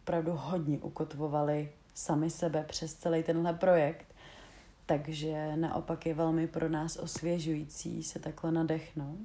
opravdu 0.08 0.32
hodně 0.34 0.78
ukotvovali 0.78 1.72
sami 1.94 2.30
sebe 2.30 2.64
přes 2.68 2.94
celý 2.94 3.22
tenhle 3.22 3.54
projekt. 3.54 4.14
Takže 4.86 5.56
naopak 5.56 6.06
je 6.06 6.14
velmi 6.14 6.46
pro 6.46 6.68
nás 6.68 6.96
osvěžující 6.96 8.02
se 8.02 8.18
takhle 8.18 8.52
nadechnout. 8.52 9.18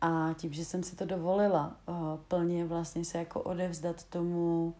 A 0.00 0.34
tím, 0.38 0.52
že 0.52 0.64
jsem 0.64 0.82
si 0.82 0.96
to 0.96 1.04
dovolila 1.04 1.76
uh, 1.86 1.96
plně 2.28 2.64
vlastně 2.64 3.04
se 3.04 3.18
jako 3.18 3.42
odevzdat 3.42 4.04
tomu, 4.04 4.74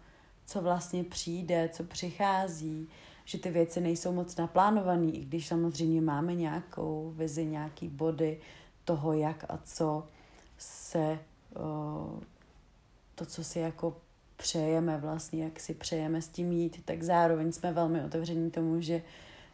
co 0.46 0.62
vlastně 0.62 1.04
přijde, 1.04 1.70
co 1.72 1.84
přichází, 1.84 2.88
že 3.24 3.38
ty 3.38 3.50
věci 3.50 3.80
nejsou 3.80 4.12
moc 4.12 4.36
naplánované, 4.36 5.06
i 5.06 5.24
když 5.24 5.46
samozřejmě 5.46 6.00
máme 6.00 6.34
nějakou 6.34 7.12
vizi, 7.16 7.46
nějaký 7.46 7.88
body 7.88 8.40
toho, 8.84 9.12
jak 9.12 9.44
a 9.48 9.58
co 9.64 10.06
se 10.58 11.18
uh, 11.56 12.20
to, 13.14 13.26
co 13.26 13.44
si 13.44 13.58
jako 13.58 13.96
přejeme 14.40 14.98
vlastně, 14.98 15.44
jak 15.44 15.60
si 15.60 15.74
přejeme 15.74 16.22
s 16.22 16.28
tím 16.28 16.52
jít, 16.52 16.82
tak 16.84 17.02
zároveň 17.02 17.52
jsme 17.52 17.72
velmi 17.72 18.04
otevření 18.04 18.50
tomu, 18.50 18.80
že 18.80 19.02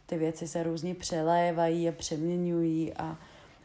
ty 0.05 0.17
věci 0.17 0.47
se 0.47 0.63
různě 0.63 0.95
přelévají 0.95 1.89
a 1.89 1.91
přeměňují 1.91 2.93
a, 2.93 3.17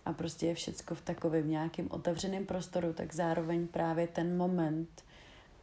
a 0.05 0.13
prostě 0.13 0.47
je 0.47 0.55
všecko 0.55 0.95
v 0.95 1.01
takovém 1.01 1.51
nějakém 1.51 1.87
otevřeném 1.91 2.47
prostoru, 2.47 2.93
tak 2.93 3.15
zároveň 3.15 3.67
právě 3.67 4.07
ten 4.07 4.37
moment 4.37 5.05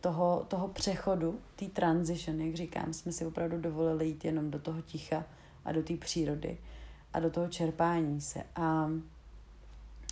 toho, 0.01 0.46
toho 0.48 0.68
přechodu, 0.68 1.39
té 1.56 1.66
transition, 1.66 2.42
jak 2.42 2.56
říkám, 2.56 2.94
jsme 2.94 3.12
si 3.12 3.25
opravdu 3.25 3.58
dovolili 3.58 4.08
jít 4.08 4.25
jenom 4.25 4.51
do 4.51 4.60
toho 4.60 4.82
ticha 4.82 5.25
a 5.66 5.72
do 5.72 5.84
té 5.84 5.98
přírody 5.98 6.58
a 7.13 7.20
do 7.20 7.30
toho 7.30 7.48
čerpání 7.48 8.22
se. 8.22 8.44
A 8.56 8.89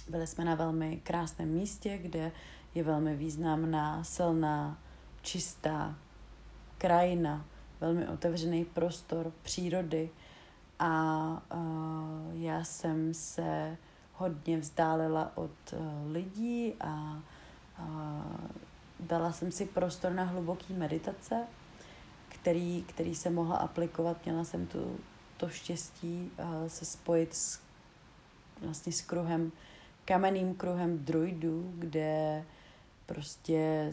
byli 0.10 0.27
jsme 0.27 0.46
na 0.46 0.56
velmi 0.56 1.00
krásném 1.04 1.50
místě, 1.50 1.98
kde 1.98 2.32
je 2.75 2.84
velmi 2.84 3.16
významná, 3.16 4.04
silná, 4.04 4.80
čistá 5.27 5.96
krajina, 6.77 7.46
velmi 7.81 8.07
otevřený 8.07 8.65
prostor 8.65 9.34
přírody 9.41 10.10
a 10.79 11.41
já 12.34 12.63
jsem 12.63 13.13
se 13.13 13.77
hodně 14.13 14.57
vzdálila 14.57 15.31
od 15.36 15.51
uh, 15.74 16.12
lidí 16.12 16.74
a 16.81 17.19
dala 19.00 19.31
jsem 19.31 19.51
si 19.51 19.65
prostor 19.65 20.12
na 20.12 20.24
hluboký 20.24 20.74
meditace, 20.74 21.48
který, 22.29 22.84
který 22.88 23.15
jsem 23.15 23.36
mohla 23.36 23.57
aplikovat. 23.57 24.25
Měla 24.25 24.43
jsem 24.43 24.67
tu, 24.67 24.98
to 25.38 25.50
štěstí 25.50 26.31
uh, 26.39 26.67
se 26.67 26.86
spojit 26.86 27.34
s, 27.34 27.60
vlastně 28.62 28.91
s 28.91 29.01
kruhem, 29.01 29.51
kamenným 30.05 30.55
kruhem 30.55 31.05
druidů, 31.05 31.72
kde 31.75 32.43
prostě 33.05 33.91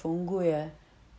funguje 0.00 0.72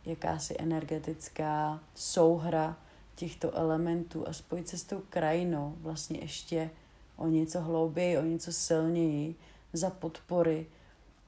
jakási 0.04 0.56
energetická 0.58 1.80
souhra 1.94 2.76
těchto 3.14 3.56
elementů 3.56 4.28
a 4.28 4.32
spojit 4.32 4.68
se 4.68 4.78
s 4.78 4.84
tou 4.84 5.02
krajinou 5.10 5.74
vlastně 5.80 6.18
ještě 6.20 6.70
o 7.16 7.26
něco 7.26 7.60
hlouběji, 7.60 8.18
o 8.18 8.22
něco 8.22 8.52
silněji 8.52 9.34
za 9.72 9.90
podpory 9.90 10.66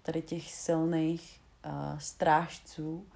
tady 0.02 0.22
těch 0.22 0.54
silných 0.54 1.40
uh, 1.66 1.98
strážců 1.98 3.06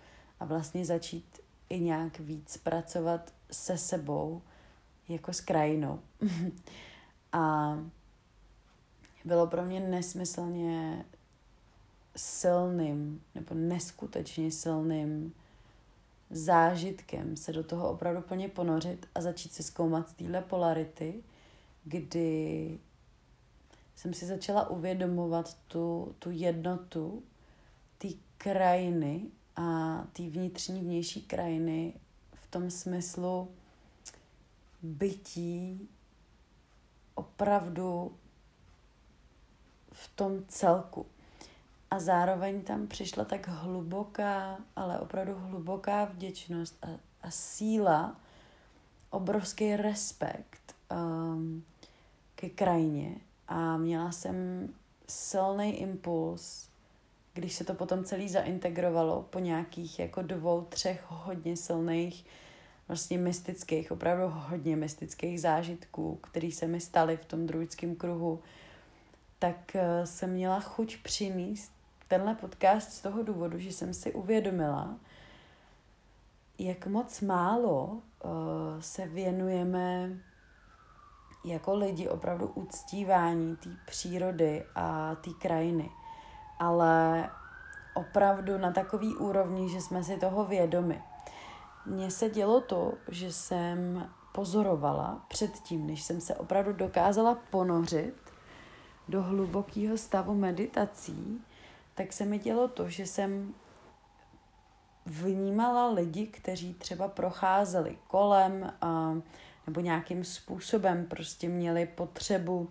a 0.40 0.44
vlastně 0.44 0.84
začít 0.84 1.40
i 1.68 1.80
nějak 1.80 2.18
víc 2.18 2.56
pracovat 2.56 3.34
se 3.50 3.78
sebou 3.78 4.42
jako 5.08 5.32
s 5.32 5.40
krajinou. 5.40 6.00
a 7.32 7.74
bylo 9.24 9.46
pro 9.46 9.64
mě 9.64 9.80
nesmyslně 9.80 11.04
silným 12.18 13.22
nebo 13.34 13.54
neskutečně 13.54 14.50
silným 14.50 15.34
zážitkem 16.30 17.36
se 17.36 17.52
do 17.52 17.64
toho 17.64 17.90
opravdu 17.90 18.20
plně 18.22 18.48
ponořit 18.48 19.06
a 19.14 19.20
začít 19.20 19.52
se 19.52 19.62
zkoumat 19.62 20.08
z 20.08 20.14
téhle 20.14 20.42
polarity, 20.42 21.14
kdy 21.84 22.78
jsem 23.96 24.14
si 24.14 24.26
začala 24.26 24.70
uvědomovat 24.70 25.54
tu, 25.54 26.14
tu 26.18 26.30
jednotu 26.30 27.22
té 27.98 28.08
krajiny 28.38 29.22
a 29.56 29.98
té 30.12 30.22
vnitřní 30.22 30.80
vnější 30.80 31.22
krajiny 31.22 31.94
v 32.34 32.50
tom 32.50 32.70
smyslu 32.70 33.48
bytí 34.82 35.88
opravdu 37.14 38.16
v 39.92 40.08
tom 40.16 40.44
celku. 40.48 41.06
A 41.90 41.98
zároveň 42.00 42.62
tam 42.62 42.86
přišla 42.86 43.24
tak 43.24 43.48
hluboká, 43.48 44.58
ale 44.76 44.98
opravdu 44.98 45.34
hluboká 45.34 46.04
vděčnost 46.04 46.76
a, 46.82 46.88
a 47.22 47.30
síla, 47.30 48.16
obrovský 49.10 49.76
respekt 49.76 50.74
um, 50.92 51.64
ke 52.34 52.48
krajině. 52.48 53.14
A 53.48 53.76
měla 53.76 54.12
jsem 54.12 54.68
silný 55.08 55.80
impuls, 55.80 56.68
když 57.34 57.54
se 57.54 57.64
to 57.64 57.74
potom 57.74 58.04
celý 58.04 58.28
zaintegrovalo 58.28 59.22
po 59.22 59.38
nějakých 59.38 59.98
jako 59.98 60.22
dvou, 60.22 60.62
třech 60.62 61.04
hodně 61.08 61.56
silných, 61.56 62.26
vlastně 62.88 63.18
mystických, 63.18 63.92
opravdu 63.92 64.24
hodně 64.28 64.76
mystických 64.76 65.40
zážitků, 65.40 66.16
které 66.16 66.50
se 66.52 66.66
mi 66.66 66.80
staly 66.80 67.16
v 67.16 67.24
tom 67.24 67.46
druidském 67.46 67.96
kruhu, 67.96 68.40
tak 69.38 69.72
uh, 69.74 70.04
jsem 70.04 70.30
měla 70.30 70.60
chuť 70.60 70.96
přinést 71.02 71.77
tenhle 72.08 72.34
podcast 72.34 72.92
z 72.92 73.00
toho 73.00 73.22
důvodu, 73.22 73.58
že 73.58 73.72
jsem 73.72 73.94
si 73.94 74.12
uvědomila, 74.12 74.96
jak 76.58 76.86
moc 76.86 77.20
málo 77.20 77.84
uh, 77.84 78.00
se 78.80 79.06
věnujeme 79.06 80.10
jako 81.44 81.76
lidi 81.76 82.08
opravdu 82.08 82.46
uctívání 82.46 83.56
té 83.56 83.70
přírody 83.86 84.64
a 84.74 85.14
té 85.14 85.30
krajiny. 85.30 85.90
Ale 86.58 87.30
opravdu 87.94 88.58
na 88.58 88.72
takový 88.72 89.16
úrovni, 89.16 89.68
že 89.68 89.80
jsme 89.80 90.04
si 90.04 90.16
toho 90.16 90.44
vědomi. 90.44 91.02
Mně 91.86 92.10
se 92.10 92.30
dělo 92.30 92.60
to, 92.60 92.92
že 93.08 93.32
jsem 93.32 94.08
pozorovala 94.32 95.24
předtím, 95.28 95.86
než 95.86 96.02
jsem 96.02 96.20
se 96.20 96.34
opravdu 96.34 96.72
dokázala 96.72 97.38
ponořit 97.50 98.14
do 99.08 99.22
hlubokého 99.22 99.96
stavu 99.96 100.34
meditací, 100.34 101.44
tak 101.98 102.12
se 102.12 102.24
mi 102.24 102.38
dělo 102.38 102.68
to, 102.68 102.88
že 102.88 103.06
jsem 103.06 103.54
vnímala 105.06 105.90
lidi, 105.92 106.26
kteří 106.26 106.74
třeba 106.74 107.08
procházeli 107.08 107.98
kolem 108.06 108.72
a, 108.80 109.14
nebo 109.66 109.80
nějakým 109.80 110.24
způsobem 110.24 111.06
prostě 111.06 111.48
měli 111.48 111.86
potřebu 111.86 112.70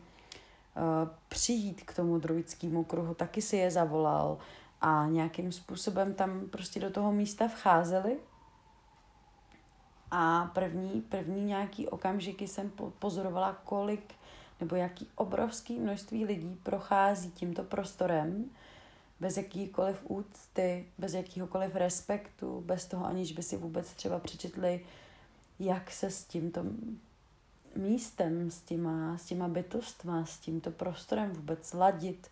a, 0.75 1.09
přijít 1.27 1.81
k 1.83 1.95
tomu 1.95 2.19
druidskému 2.19 2.83
kruhu, 2.83 3.13
taky 3.13 3.41
si 3.41 3.57
je 3.57 3.71
zavolal 3.71 4.37
a 4.81 5.07
nějakým 5.07 5.51
způsobem 5.51 6.13
tam 6.13 6.49
prostě 6.49 6.79
do 6.79 6.89
toho 6.89 7.11
místa 7.11 7.47
vcházeli. 7.47 8.17
A 10.11 10.51
první, 10.53 11.01
první 11.01 11.45
nějaký 11.45 11.87
okamžiky 11.87 12.47
jsem 12.47 12.71
pozorovala, 12.99 13.53
kolik 13.65 14.15
nebo 14.59 14.75
jaký 14.75 15.07
obrovský 15.15 15.79
množství 15.79 16.25
lidí 16.25 16.59
prochází 16.63 17.31
tímto 17.31 17.63
prostorem 17.63 18.49
bez 19.19 19.37
jakýkoliv 19.37 19.99
úcty, 20.03 20.85
bez 20.97 21.13
jakýhokoliv 21.13 21.75
respektu, 21.75 22.63
bez 22.65 22.85
toho 22.85 23.05
aniž 23.05 23.31
by 23.31 23.43
si 23.43 23.57
vůbec 23.57 23.93
třeba 23.93 24.19
přečetli, 24.19 24.85
jak 25.59 25.91
se 25.91 26.11
s 26.11 26.23
tímto 26.23 26.63
místem, 27.75 28.51
s 28.51 28.61
těma, 28.61 29.17
s 29.17 29.25
těma 29.25 29.47
bytostma, 29.47 30.25
s 30.25 30.39
tímto 30.39 30.71
prostorem 30.71 31.31
vůbec 31.31 31.73
ladit, 31.73 32.31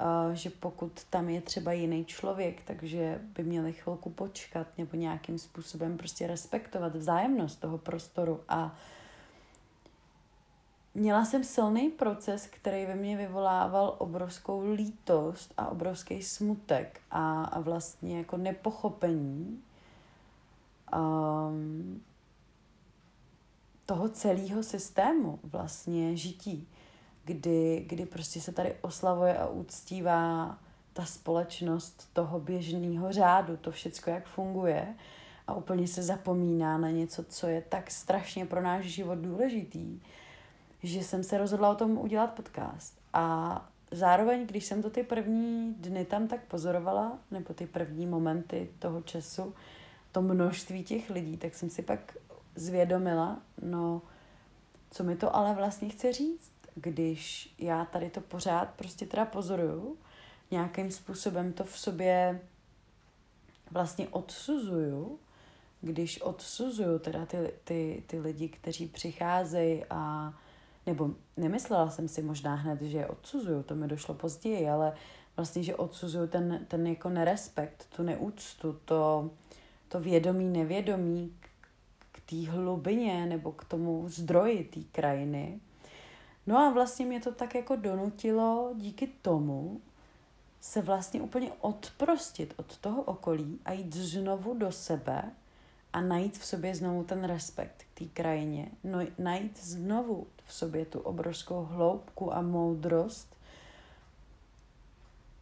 uh, 0.00 0.34
že 0.34 0.50
pokud 0.50 1.04
tam 1.10 1.28
je 1.28 1.40
třeba 1.40 1.72
jiný 1.72 2.04
člověk, 2.04 2.62
takže 2.64 3.20
by 3.34 3.44
měli 3.44 3.72
chvilku 3.72 4.10
počkat 4.10 4.66
nebo 4.78 4.96
nějakým 4.96 5.38
způsobem 5.38 5.96
prostě 5.96 6.26
respektovat 6.26 6.96
vzájemnost 6.96 7.60
toho 7.60 7.78
prostoru 7.78 8.40
a 8.48 8.76
Měla 10.94 11.24
jsem 11.24 11.44
silný 11.44 11.90
proces, 11.90 12.46
který 12.46 12.86
ve 12.86 12.94
mně 12.94 13.16
vyvolával 13.16 13.94
obrovskou 13.98 14.72
lítost 14.72 15.54
a 15.56 15.68
obrovský 15.68 16.22
smutek 16.22 17.00
a, 17.10 17.44
a 17.44 17.60
vlastně 17.60 18.18
jako 18.18 18.36
nepochopení 18.36 19.62
um, 20.96 22.02
toho 23.86 24.08
celého 24.08 24.62
systému 24.62 25.38
vlastně 25.42 26.16
žití, 26.16 26.68
kdy, 27.24 27.84
kdy 27.88 28.06
prostě 28.06 28.40
se 28.40 28.52
tady 28.52 28.76
oslavuje 28.80 29.38
a 29.38 29.48
úctívá 29.48 30.58
ta 30.92 31.04
společnost 31.04 32.08
toho 32.12 32.40
běžného 32.40 33.12
řádu, 33.12 33.56
to 33.56 33.70
všecko, 33.70 34.10
jak 34.10 34.26
funguje 34.26 34.94
a 35.46 35.54
úplně 35.54 35.88
se 35.88 36.02
zapomíná 36.02 36.78
na 36.78 36.90
něco, 36.90 37.24
co 37.24 37.46
je 37.46 37.62
tak 37.62 37.90
strašně 37.90 38.46
pro 38.46 38.62
náš 38.62 38.84
život 38.84 39.18
důležitý 39.18 40.00
že 40.82 41.04
jsem 41.04 41.24
se 41.24 41.38
rozhodla 41.38 41.70
o 41.70 41.74
tom 41.74 41.98
udělat 41.98 42.34
podcast. 42.34 43.00
A 43.12 43.68
zároveň, 43.90 44.46
když 44.46 44.64
jsem 44.64 44.82
to 44.82 44.90
ty 44.90 45.02
první 45.02 45.74
dny 45.74 46.04
tam 46.04 46.28
tak 46.28 46.44
pozorovala, 46.44 47.18
nebo 47.30 47.54
ty 47.54 47.66
první 47.66 48.06
momenty 48.06 48.70
toho 48.78 49.02
času, 49.02 49.54
to 50.12 50.22
množství 50.22 50.84
těch 50.84 51.10
lidí, 51.10 51.36
tak 51.36 51.54
jsem 51.54 51.70
si 51.70 51.82
pak 51.82 52.16
zvědomila, 52.54 53.40
no, 53.62 54.02
co 54.90 55.04
mi 55.04 55.16
to 55.16 55.36
ale 55.36 55.54
vlastně 55.54 55.88
chce 55.88 56.12
říct, 56.12 56.52
když 56.74 57.54
já 57.58 57.84
tady 57.84 58.10
to 58.10 58.20
pořád 58.20 58.70
prostě 58.70 59.06
teda 59.06 59.24
pozoruju, 59.24 59.96
nějakým 60.50 60.90
způsobem 60.90 61.52
to 61.52 61.64
v 61.64 61.78
sobě 61.78 62.40
vlastně 63.70 64.08
odsuzuju, 64.08 65.18
když 65.80 66.20
odsuzuju 66.20 66.98
teda 66.98 67.26
ty, 67.26 67.52
ty, 67.64 68.02
ty 68.06 68.20
lidi, 68.20 68.48
kteří 68.48 68.86
přicházejí 68.86 69.84
a 69.90 70.34
nebo 70.86 71.10
nemyslela 71.36 71.90
jsem 71.90 72.08
si 72.08 72.22
možná 72.22 72.54
hned, 72.54 72.82
že 72.82 72.98
je 72.98 73.06
odsuzuju, 73.06 73.62
to 73.62 73.74
mi 73.74 73.88
došlo 73.88 74.14
později, 74.14 74.68
ale 74.68 74.92
vlastně, 75.36 75.62
že 75.62 75.76
odsuzuju 75.76 76.26
ten, 76.26 76.64
ten 76.68 76.86
jako 76.86 77.10
nerespekt, 77.10 77.86
tu 77.96 78.02
neúctu, 78.02 78.80
to, 78.84 79.30
to 79.88 80.00
vědomí, 80.00 80.48
nevědomí 80.48 81.36
k, 82.12 82.20
té 82.30 82.50
hlubině 82.50 83.26
nebo 83.26 83.52
k 83.52 83.64
tomu 83.64 84.08
zdroji 84.08 84.64
té 84.64 84.80
krajiny. 84.92 85.60
No 86.46 86.58
a 86.58 86.70
vlastně 86.70 87.06
mě 87.06 87.20
to 87.20 87.32
tak 87.32 87.54
jako 87.54 87.76
donutilo 87.76 88.72
díky 88.76 89.06
tomu 89.06 89.80
se 90.60 90.82
vlastně 90.82 91.22
úplně 91.22 91.52
odprostit 91.60 92.54
od 92.56 92.76
toho 92.76 93.02
okolí 93.02 93.60
a 93.64 93.72
jít 93.72 93.94
znovu 93.94 94.54
do 94.54 94.72
sebe 94.72 95.32
a 95.92 96.00
najít 96.00 96.38
v 96.38 96.46
sobě 96.46 96.74
znovu 96.74 97.04
ten 97.04 97.24
respekt 97.24 97.84
k 97.94 97.98
té 97.98 98.04
krajině, 98.04 98.68
no, 98.84 98.98
najít 99.18 99.64
znovu 99.64 100.26
v 100.44 100.54
sobě 100.54 100.84
tu 100.84 101.00
obrovskou 101.00 101.64
hloubku 101.64 102.34
a 102.34 102.42
moudrost 102.42 103.36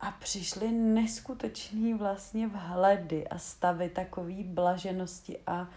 a 0.00 0.10
přišly 0.10 0.72
neskutečný 0.72 1.94
vlastně 1.94 2.48
vhledy 2.48 3.28
a 3.28 3.38
stavy 3.38 3.88
takový 3.88 4.44
blaženosti 4.44 5.38
a 5.46 5.68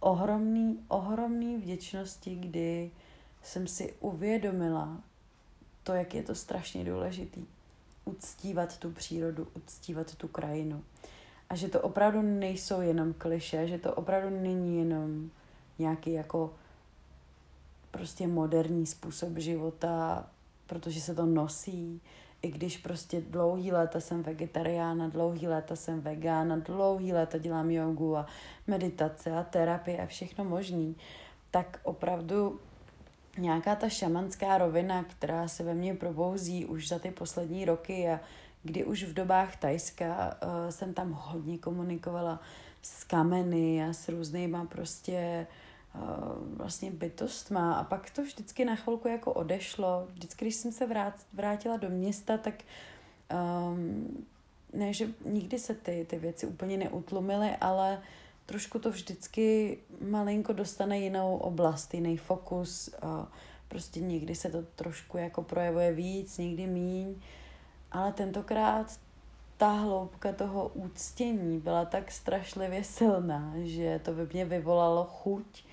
ohromný, 0.00 0.84
ohromný 0.88 1.56
vděčnosti, 1.56 2.34
kdy 2.34 2.90
jsem 3.42 3.66
si 3.66 3.94
uvědomila 4.00 5.00
to, 5.82 5.92
jak 5.92 6.14
je 6.14 6.22
to 6.22 6.34
strašně 6.34 6.84
důležitý. 6.84 7.44
Uctívat 8.04 8.78
tu 8.78 8.90
přírodu, 8.90 9.48
uctívat 9.54 10.14
tu 10.14 10.28
krajinu. 10.28 10.84
A 11.54 11.56
že 11.56 11.68
to 11.68 11.80
opravdu 11.80 12.22
nejsou 12.22 12.80
jenom 12.80 13.12
kliše, 13.12 13.68
že 13.68 13.78
to 13.78 13.94
opravdu 13.94 14.30
není 14.30 14.78
jenom 14.78 15.30
nějaký 15.78 16.12
jako 16.12 16.52
prostě 17.90 18.26
moderní 18.26 18.86
způsob 18.86 19.38
života, 19.38 20.26
protože 20.66 21.00
se 21.00 21.14
to 21.14 21.26
nosí, 21.26 22.00
i 22.42 22.50
když 22.50 22.78
prostě 22.78 23.20
dlouhý 23.20 23.72
léta 23.72 24.00
jsem 24.00 24.22
vegetariána, 24.22 25.08
dlouhý 25.08 25.46
léta 25.46 25.76
jsem 25.76 26.00
vegána, 26.00 26.56
dlouhý 26.56 27.12
léta 27.12 27.38
dělám 27.38 27.70
jogu 27.70 28.16
a 28.16 28.26
meditace 28.66 29.32
a 29.32 29.42
terapie 29.42 30.02
a 30.02 30.06
všechno 30.06 30.44
možný, 30.44 30.96
tak 31.50 31.80
opravdu 31.82 32.60
nějaká 33.38 33.76
ta 33.76 33.88
šamanská 33.88 34.58
rovina, 34.58 35.04
která 35.04 35.48
se 35.48 35.62
ve 35.62 35.74
mně 35.74 35.94
probouzí 35.94 36.66
už 36.66 36.88
za 36.88 36.98
ty 36.98 37.10
poslední 37.10 37.64
roky 37.64 38.08
a 38.08 38.20
kdy 38.64 38.84
už 38.84 39.04
v 39.04 39.14
dobách 39.14 39.56
Tajska 39.56 40.36
uh, 40.42 40.70
jsem 40.70 40.94
tam 40.94 41.12
hodně 41.12 41.58
komunikovala 41.58 42.40
s 42.82 43.04
kameny 43.04 43.84
a 43.84 43.92
s 43.92 44.08
různýma 44.08 44.64
prostě 44.64 45.46
uh, 45.94 46.56
vlastně 46.56 46.90
bytostma 46.90 47.74
a 47.74 47.84
pak 47.84 48.10
to 48.10 48.22
vždycky 48.22 48.64
na 48.64 48.76
chvilku 48.76 49.08
jako 49.08 49.32
odešlo. 49.32 50.06
Vždycky, 50.12 50.44
když 50.44 50.54
jsem 50.54 50.72
se 50.72 50.86
vrát, 50.86 51.14
vrátila 51.32 51.76
do 51.76 51.88
města, 51.88 52.38
tak 52.38 52.54
um, 53.32 54.26
ne, 54.72 54.92
že 54.92 55.08
nikdy 55.24 55.58
se 55.58 55.74
ty, 55.74 56.06
ty 56.10 56.18
věci 56.18 56.46
úplně 56.46 56.76
neutlumily, 56.76 57.50
ale 57.60 58.02
trošku 58.46 58.78
to 58.78 58.90
vždycky 58.90 59.78
malinko 60.00 60.52
dostane 60.52 60.98
jinou 60.98 61.36
oblast, 61.36 61.94
jiný 61.94 62.16
fokus. 62.16 62.90
Uh, 63.02 63.24
prostě 63.68 64.00
někdy 64.00 64.34
se 64.34 64.50
to 64.50 64.62
trošku 64.62 65.18
jako 65.18 65.42
projevuje 65.42 65.92
víc, 65.92 66.38
někdy 66.38 66.66
míň. 66.66 67.14
Ale 67.94 68.12
tentokrát 68.12 69.00
ta 69.56 69.72
hloubka 69.72 70.32
toho 70.32 70.68
úctění 70.68 71.60
byla 71.60 71.84
tak 71.84 72.12
strašlivě 72.12 72.84
silná, 72.84 73.52
že 73.56 74.00
to 74.04 74.14
ve 74.14 74.26
mně 74.26 74.44
vyvolalo 74.44 75.04
chuť 75.04 75.64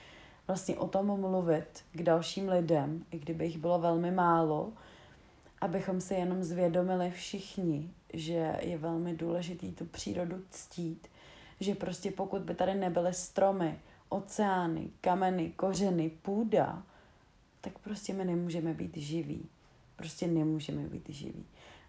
vlastně 0.48 0.78
o 0.78 0.88
tom 0.88 1.20
mluvit 1.20 1.84
k 1.92 2.04
dalším 2.04 2.50
lidem, 2.50 3.06
i 3.12 3.20
kdyby 3.20 3.46
jich 3.46 3.58
bylo 3.58 3.80
velmi 3.80 4.12
málo, 4.12 4.74
abychom 5.62 6.02
si 6.02 6.14
jenom 6.14 6.44
zvědomili 6.44 7.12
všichni, 7.12 7.90
že 8.14 8.58
je 8.62 8.78
velmi 8.78 9.16
důležitý 9.16 9.72
tu 9.72 9.86
přírodu 9.86 10.42
ctít, 10.50 11.08
že 11.60 11.76
prostě 11.76 12.12
pokud 12.12 12.42
by 12.42 12.56
tady 12.56 12.76
nebyly 12.76 13.14
stromy, 13.14 13.80
oceány, 14.10 14.90
kameny, 15.02 15.50
kořeny, 15.50 16.10
půda, 16.10 16.84
tak 17.62 17.80
prostě 17.80 18.14
my 18.14 18.26
nemůžeme 18.26 18.74
být 18.74 18.98
živí. 18.98 19.50
Prostě 19.96 20.28
nemůžeme 20.28 20.82
být 20.82 21.10
živí. 21.10 21.46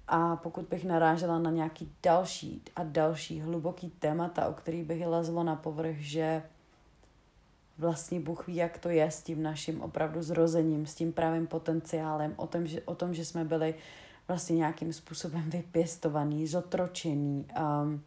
A 0.08 0.36
pokud 0.36 0.64
bych 0.64 0.84
narážela 0.84 1.38
na 1.38 1.50
nějaký 1.50 1.92
další 2.02 2.62
a 2.76 2.84
další 2.84 3.40
hluboký 3.40 3.90
témata, 3.90 4.48
o 4.48 4.52
kterých 4.52 4.84
bych 4.84 5.06
lezlo 5.06 5.42
na 5.44 5.56
povrch, 5.56 5.96
že 5.96 6.42
vlastně 7.78 8.20
Bůh 8.20 8.46
ví, 8.46 8.56
jak 8.56 8.78
to 8.78 8.88
je 8.88 9.10
s 9.10 9.22
tím 9.22 9.42
naším 9.42 9.80
opravdu 9.80 10.22
zrozením, 10.22 10.86
s 10.86 10.94
tím 10.94 11.12
pravým 11.12 11.46
potenciálem, 11.46 12.34
o 12.36 12.46
tom, 12.46 12.66
že, 12.66 12.82
o 12.82 12.94
tom, 12.94 13.14
že 13.14 13.24
jsme 13.24 13.44
byli 13.44 13.74
vlastně 14.28 14.56
nějakým 14.56 14.92
způsobem 14.92 15.50
vypěstovaný, 15.50 16.46
zotročený, 16.46 17.46
um, 17.60 18.02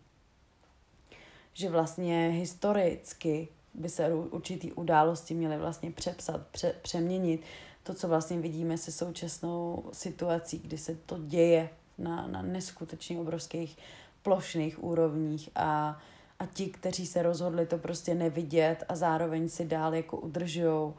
že 1.54 1.70
vlastně 1.70 2.30
historicky 2.34 3.48
by 3.74 3.90
se 3.90 4.14
určitý 4.14 4.72
události 4.72 5.34
měly 5.34 5.58
vlastně 5.58 5.92
přepsat, 5.92 6.48
pře, 6.52 6.76
přeměnit. 6.82 7.42
To, 7.84 7.94
co 7.94 8.08
vlastně 8.08 8.40
vidíme 8.40 8.78
se 8.78 8.92
současnou 8.92 9.84
situací, 9.94 10.60
kdy 10.60 10.78
se 10.78 10.96
to 10.96 11.18
děje 11.18 11.70
na, 11.98 12.28
na 12.28 12.42
neskutečně 12.42 13.20
obrovských 13.20 13.78
plošných 14.22 14.84
úrovních 14.84 15.50
a, 15.56 16.00
a 16.40 16.46
ti, 16.46 16.68
kteří 16.68 17.08
se 17.08 17.24
rozhodli 17.24 17.66
to 17.66 17.78
prostě 17.78 18.16
nevidět 18.16 18.84
a 18.90 18.96
zároveň 18.96 19.50
si 19.50 19.66
dál 19.66 19.96
jako 19.96 20.18
udržují 20.18 20.94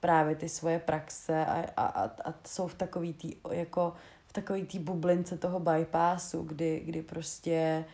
právě 0.00 0.36
ty 0.36 0.48
svoje 0.48 0.78
praxe 0.78 1.46
a, 1.46 1.64
a, 1.76 1.86
a, 1.86 2.04
a 2.04 2.34
jsou 2.46 2.66
v 2.66 2.74
takový 2.74 3.12
tý, 3.12 3.36
jako 3.50 3.92
v 4.26 4.32
takový 4.32 4.66
tý 4.66 4.78
bublince 4.78 5.38
toho 5.38 5.60
bypassu, 5.60 6.42
kdy, 6.42 6.82
kdy 6.84 7.02
prostě 7.02 7.84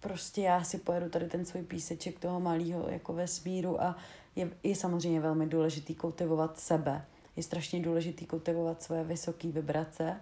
prostě 0.00 0.42
já 0.42 0.64
si 0.64 0.78
pojedu 0.78 1.08
tady 1.08 1.28
ten 1.28 1.44
svůj 1.44 1.62
píseček 1.62 2.18
toho 2.18 2.40
malého 2.40 2.88
jako 2.88 3.12
vesmíru 3.12 3.82
a 3.82 3.96
je, 4.36 4.50
je 4.62 4.76
samozřejmě 4.76 5.20
velmi 5.20 5.46
důležitý 5.46 5.94
kultivovat 5.94 6.58
sebe. 6.58 7.04
Je 7.38 7.42
strašně 7.42 7.80
důležitý 7.80 8.26
kultivovat 8.26 8.82
své 8.82 9.04
vysoké 9.04 9.48
vibrace, 9.48 10.20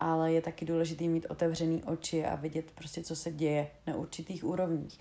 ale 0.00 0.32
je 0.32 0.42
taky 0.42 0.64
důležitý 0.64 1.08
mít 1.08 1.26
otevřený 1.28 1.84
oči 1.84 2.24
a 2.24 2.34
vidět 2.34 2.70
prostě, 2.74 3.02
co 3.02 3.16
se 3.16 3.32
děje 3.32 3.70
na 3.86 3.94
určitých 3.94 4.44
úrovních. 4.44 4.98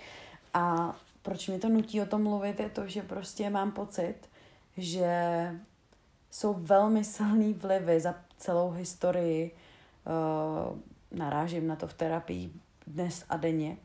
A 0.53 0.95
proč 1.21 1.47
mi 1.47 1.59
to 1.59 1.69
nutí 1.69 2.01
o 2.01 2.05
tom 2.05 2.23
mluvit, 2.23 2.59
je 2.59 2.69
to, 2.69 2.87
že 2.87 3.01
prostě 3.01 3.49
mám 3.49 3.71
pocit, 3.71 4.15
že 4.77 5.11
jsou 6.31 6.53
velmi 6.53 7.03
silný 7.03 7.53
vlivy 7.53 7.99
za 7.99 8.15
celou 8.37 8.71
historii, 8.71 9.51
uh, 9.51 10.79
narážím 11.11 11.67
na 11.67 11.75
to 11.75 11.87
v 11.87 11.93
terapii 11.93 12.51
dnes 12.87 13.25
a 13.29 13.37
denně, 13.37 13.77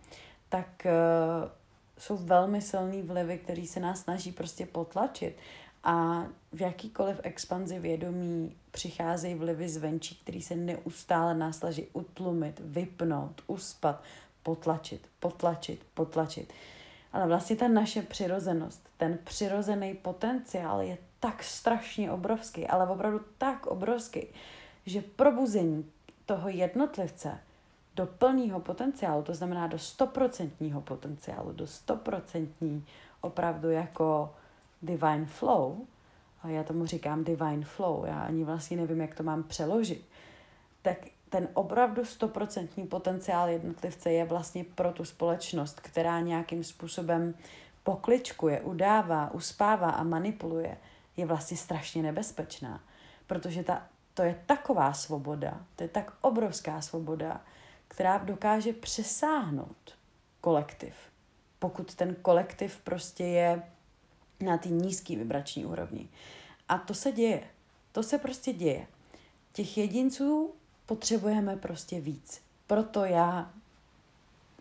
tak 0.48 0.86
uh, 0.86 1.50
jsou 1.98 2.16
velmi 2.16 2.62
silný 2.62 3.02
vlivy, 3.02 3.38
který 3.38 3.66
se 3.66 3.80
nás 3.80 4.00
snaží 4.00 4.32
prostě 4.32 4.66
potlačit. 4.66 5.36
A 5.84 6.26
v 6.52 6.60
jakýkoliv 6.60 7.20
expanzi 7.22 7.78
vědomí 7.78 8.56
přicházejí 8.70 9.34
vlivy 9.34 9.68
zvenčí, 9.68 10.14
který 10.22 10.42
se 10.42 10.56
neustále 10.56 11.34
nás 11.34 11.58
snaží 11.58 11.86
utlumit, 11.92 12.60
vypnout, 12.64 13.42
uspat, 13.46 14.02
potlačit, 14.42 15.06
potlačit, 15.20 15.80
potlačit. 15.94 16.52
Ale 17.12 17.26
vlastně 17.26 17.56
ta 17.56 17.68
naše 17.68 18.02
přirozenost, 18.02 18.88
ten 18.96 19.18
přirozený 19.24 19.94
potenciál 19.94 20.80
je 20.80 20.98
tak 21.20 21.42
strašně 21.42 22.12
obrovský, 22.12 22.66
ale 22.66 22.86
opravdu 22.86 23.20
tak 23.38 23.66
obrovský, 23.66 24.26
že 24.86 25.02
probuzení 25.02 25.90
toho 26.26 26.48
jednotlivce 26.48 27.38
do 27.96 28.06
plného 28.06 28.60
potenciálu, 28.60 29.22
to 29.22 29.34
znamená 29.34 29.66
do 29.66 29.78
stoprocentního 29.78 30.80
potenciálu, 30.80 31.52
do 31.52 31.66
stoprocentní 31.66 32.86
opravdu 33.20 33.70
jako 33.70 34.34
divine 34.82 35.26
flow, 35.26 35.76
a 36.42 36.48
já 36.48 36.64
tomu 36.64 36.86
říkám 36.86 37.24
divine 37.24 37.64
flow, 37.64 38.04
já 38.06 38.20
ani 38.20 38.44
vlastně 38.44 38.76
nevím, 38.76 39.00
jak 39.00 39.14
to 39.14 39.22
mám 39.22 39.42
přeložit, 39.42 40.04
tak 40.82 40.98
ten 41.28 41.48
opravdu 41.54 42.04
stoprocentní 42.04 42.86
potenciál 42.86 43.48
jednotlivce 43.48 44.12
je 44.12 44.24
vlastně 44.24 44.64
pro 44.64 44.92
tu 44.92 45.04
společnost, 45.04 45.80
která 45.80 46.20
nějakým 46.20 46.64
způsobem 46.64 47.34
pokličkuje, 47.82 48.60
udává, 48.60 49.30
uspává 49.34 49.90
a 49.90 50.02
manipuluje, 50.02 50.76
je 51.16 51.26
vlastně 51.26 51.56
strašně 51.56 52.02
nebezpečná. 52.02 52.80
Protože 53.26 53.62
ta, 53.62 53.86
to 54.14 54.22
je 54.22 54.42
taková 54.46 54.92
svoboda, 54.92 55.60
to 55.76 55.82
je 55.82 55.88
tak 55.88 56.12
obrovská 56.20 56.80
svoboda, 56.80 57.40
která 57.88 58.18
dokáže 58.18 58.72
přesáhnout 58.72 59.96
kolektiv. 60.40 60.94
Pokud 61.58 61.94
ten 61.94 62.14
kolektiv 62.14 62.80
prostě 62.84 63.24
je 63.24 63.62
na 64.42 64.58
té 64.58 64.68
nízké 64.68 65.16
vibrační 65.16 65.64
úrovni. 65.64 66.08
A 66.68 66.78
to 66.78 66.94
se 66.94 67.12
děje. 67.12 67.42
To 67.92 68.02
se 68.02 68.18
prostě 68.18 68.52
děje. 68.52 68.86
Těch 69.52 69.78
jedinců 69.78 70.50
potřebujeme 70.86 71.56
prostě 71.56 72.00
víc. 72.00 72.40
Proto 72.66 73.04
já 73.04 73.50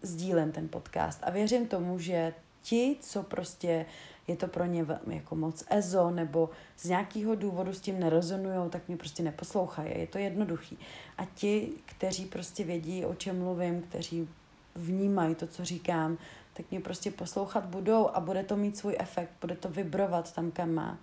sdílem 0.01 0.51
ten 0.51 0.69
podcast 0.69 1.19
a 1.23 1.29
věřím 1.29 1.67
tomu, 1.67 1.99
že 1.99 2.33
ti, 2.61 2.97
co 3.01 3.23
prostě 3.23 3.85
je 4.27 4.35
to 4.35 4.47
pro 4.47 4.65
ně 4.65 4.85
jako 5.07 5.35
moc 5.35 5.63
ezo, 5.69 6.11
nebo 6.11 6.49
z 6.77 6.85
nějakého 6.85 7.35
důvodu 7.35 7.73
s 7.73 7.81
tím 7.81 7.99
nerezonují, 7.99 8.69
tak 8.69 8.87
mě 8.87 8.97
prostě 8.97 9.23
neposlouchají. 9.23 9.99
Je 9.99 10.07
to 10.07 10.17
jednoduchý. 10.17 10.77
A 11.17 11.25
ti, 11.25 11.69
kteří 11.85 12.25
prostě 12.25 12.63
vědí, 12.63 13.05
o 13.05 13.15
čem 13.15 13.39
mluvím, 13.39 13.81
kteří 13.81 14.29
vnímají 14.75 15.35
to, 15.35 15.47
co 15.47 15.65
říkám, 15.65 16.17
tak 16.59 16.71
mě 16.71 16.79
prostě 16.79 17.11
poslouchat 17.11 17.65
budou 17.65 18.07
a 18.07 18.19
bude 18.19 18.43
to 18.43 18.57
mít 18.57 18.77
svůj 18.77 18.95
efekt, 18.99 19.31
bude 19.41 19.55
to 19.55 19.69
vibrovat 19.69 20.33
tam, 20.33 20.51
kam 20.51 20.73
má. 20.73 20.97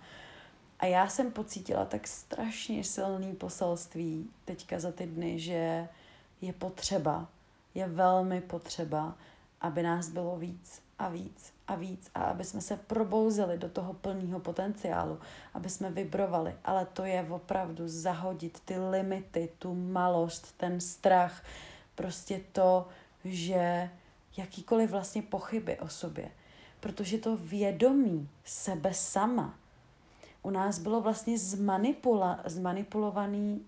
A 0.79 0.85
já 0.85 1.07
jsem 1.07 1.31
pocítila 1.31 1.85
tak 1.85 2.07
strašně 2.07 2.83
silný 2.83 3.35
poselství 3.35 4.29
teďka 4.45 4.79
za 4.79 4.91
ty 4.91 5.05
dny, 5.05 5.39
že 5.39 5.87
je 6.41 6.53
potřeba, 6.53 7.27
je 7.75 7.87
velmi 7.87 8.41
potřeba, 8.41 9.15
aby 9.61 9.83
nás 9.83 10.09
bylo 10.09 10.37
víc 10.37 10.81
a 10.99 11.09
víc 11.09 11.53
a 11.67 11.75
víc 11.75 12.09
a 12.15 12.23
aby 12.23 12.43
jsme 12.43 12.61
se 12.61 12.77
probouzeli 12.77 13.57
do 13.57 13.69
toho 13.69 13.93
plného 13.93 14.39
potenciálu, 14.39 15.19
aby 15.53 15.69
jsme 15.69 15.91
vibrovali. 15.91 16.55
Ale 16.65 16.85
to 16.85 17.05
je 17.05 17.27
opravdu 17.29 17.83
zahodit 17.87 18.59
ty 18.65 18.79
limity, 18.79 19.49
tu 19.59 19.73
malost, 19.73 20.57
ten 20.57 20.81
strach, 20.81 21.43
prostě 21.95 22.41
to, 22.51 22.87
že 23.23 23.89
jakýkoliv 24.37 24.91
vlastně 24.91 25.21
pochyby 25.21 25.79
o 25.79 25.89
sobě. 25.89 26.31
Protože 26.79 27.17
to 27.17 27.37
vědomí 27.37 28.29
sebe 28.45 28.93
sama 28.93 29.57
u 30.47 30.49
nás 30.49 30.79
bylo 30.79 31.01
vlastně 31.01 31.37
zmanipula, 31.37 32.39
zmanipulovaný 32.45 33.65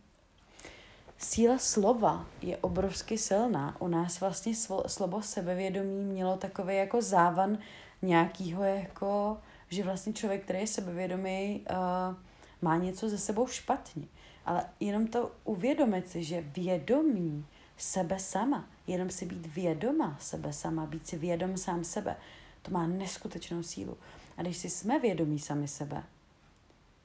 síla 1.18 1.58
slova 1.58 2.26
je 2.42 2.58
obrovsky 2.58 3.18
silná. 3.18 3.76
U 3.80 3.88
nás 3.88 4.20
vlastně 4.20 4.54
slovo 4.88 5.22
sebevědomí 5.22 6.04
mělo 6.04 6.38
takový 6.38 6.76
jako 6.76 7.02
závan 7.02 7.58
nějakýho 8.02 8.64
jako, 8.64 9.38
že 9.70 9.84
vlastně 9.84 10.14
člověk, 10.14 10.44
který 10.44 10.60
je 10.60 10.68
sebevědomý, 10.68 11.66
uh, 11.70 12.16
má 12.62 12.78
něco 12.78 13.10
ze 13.10 13.18
sebou 13.18 13.48
špatně. 13.48 14.04
Ale 14.46 14.66
jenom 14.80 15.08
to 15.08 15.32
uvědomit 15.44 16.10
si, 16.10 16.24
že 16.24 16.42
vědomí 16.42 17.46
sebe 17.78 18.20
sama, 18.20 18.68
jenom 18.89 19.10
si 19.10 19.25
být 19.25 19.45
vědoma 19.45 20.17
sebe 20.19 20.54
sama, 20.54 20.86
být 20.86 21.08
si 21.08 21.17
vědom 21.17 21.58
sám 21.58 21.84
sebe, 21.84 22.15
to 22.62 22.71
má 22.71 22.88
neskutečnou 22.88 23.63
sílu. 23.63 23.97
A 24.38 24.41
když 24.41 24.58
si 24.58 24.69
jsme 24.69 24.99
vědomí 24.99 25.39
sami 25.39 25.67
sebe, 25.67 26.04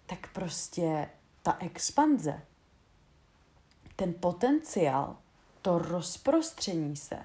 tak 0.06 0.32
prostě 0.32 1.08
ta 1.42 1.56
expanze, 1.60 2.40
ten 3.96 4.14
potenciál, 4.20 5.16
to 5.62 5.78
rozprostření 5.78 6.96
se, 6.96 7.24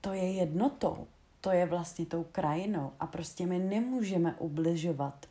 to 0.00 0.12
je 0.12 0.32
jednotou, 0.32 1.06
to 1.40 1.50
je 1.50 1.66
vlastně 1.66 2.06
tou 2.06 2.24
krajinou 2.24 2.92
a 3.00 3.06
prostě 3.06 3.46
my 3.46 3.58
nemůžeme 3.58 4.34
ubližovat 4.34 5.26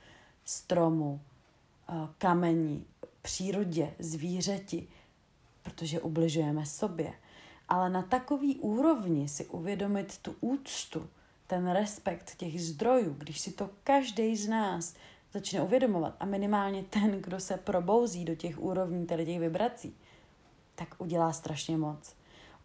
stromu, 0.45 1.21
eh, 1.89 1.93
kamení, 2.17 2.85
přírodě, 3.21 3.93
zvířeti, 3.99 4.87
protože 5.63 6.01
ubližujeme 6.01 6.65
sobě. 6.65 7.13
Ale 7.71 7.89
na 7.89 8.01
takový 8.01 8.55
úrovni 8.59 9.27
si 9.29 9.45
uvědomit 9.45 10.17
tu 10.17 10.35
úctu, 10.41 11.09
ten 11.47 11.71
respekt 11.71 12.35
těch 12.35 12.61
zdrojů, 12.61 13.15
když 13.17 13.39
si 13.39 13.51
to 13.51 13.69
každý 13.83 14.37
z 14.37 14.47
nás 14.47 14.95
začne 15.33 15.61
uvědomovat 15.61 16.15
a 16.19 16.25
minimálně 16.25 16.83
ten, 16.83 17.11
kdo 17.11 17.39
se 17.39 17.57
probouzí 17.57 18.25
do 18.25 18.35
těch 18.35 18.59
úrovní, 18.59 19.05
tedy 19.05 19.25
těch 19.25 19.39
vibrací, 19.39 19.95
tak 20.75 20.87
udělá 20.97 21.33
strašně 21.33 21.77
moc. 21.77 22.15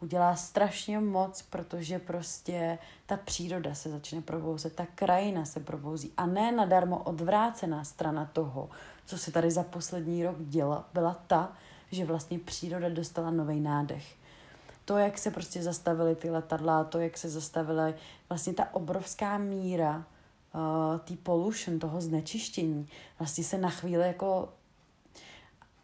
Udělá 0.00 0.36
strašně 0.36 1.00
moc, 1.00 1.42
protože 1.42 1.98
prostě 1.98 2.78
ta 3.06 3.16
příroda 3.16 3.74
se 3.74 3.90
začne 3.90 4.22
probouzet, 4.22 4.74
ta 4.74 4.86
krajina 4.94 5.44
se 5.44 5.60
probouzí 5.60 6.12
a 6.16 6.26
ne 6.26 6.52
nadarmo 6.52 7.02
odvrácená 7.02 7.84
strana 7.84 8.30
toho, 8.32 8.70
co 9.04 9.18
se 9.18 9.32
tady 9.32 9.50
za 9.50 9.62
poslední 9.62 10.24
rok 10.24 10.36
děla, 10.38 10.88
byla 10.94 11.22
ta, 11.26 11.52
že 11.92 12.04
vlastně 12.04 12.38
příroda 12.38 12.88
dostala 12.88 13.30
nový 13.30 13.60
nádech. 13.60 14.25
To, 14.86 14.98
jak 14.98 15.18
se 15.18 15.30
prostě 15.30 15.62
zastavily 15.62 16.14
ty 16.14 16.30
letadla, 16.30 16.84
to, 16.84 16.98
jak 16.98 17.18
se 17.18 17.28
zastavila 17.28 17.92
vlastně 18.28 18.52
ta 18.52 18.74
obrovská 18.74 19.38
míra 19.38 19.96
uh, 20.54 20.98
té 20.98 21.16
pollution, 21.22 21.78
toho 21.78 22.00
znečištění, 22.00 22.88
vlastně 23.18 23.44
se 23.44 23.58
na 23.58 23.70
chvíli 23.70 24.06
jako 24.06 24.48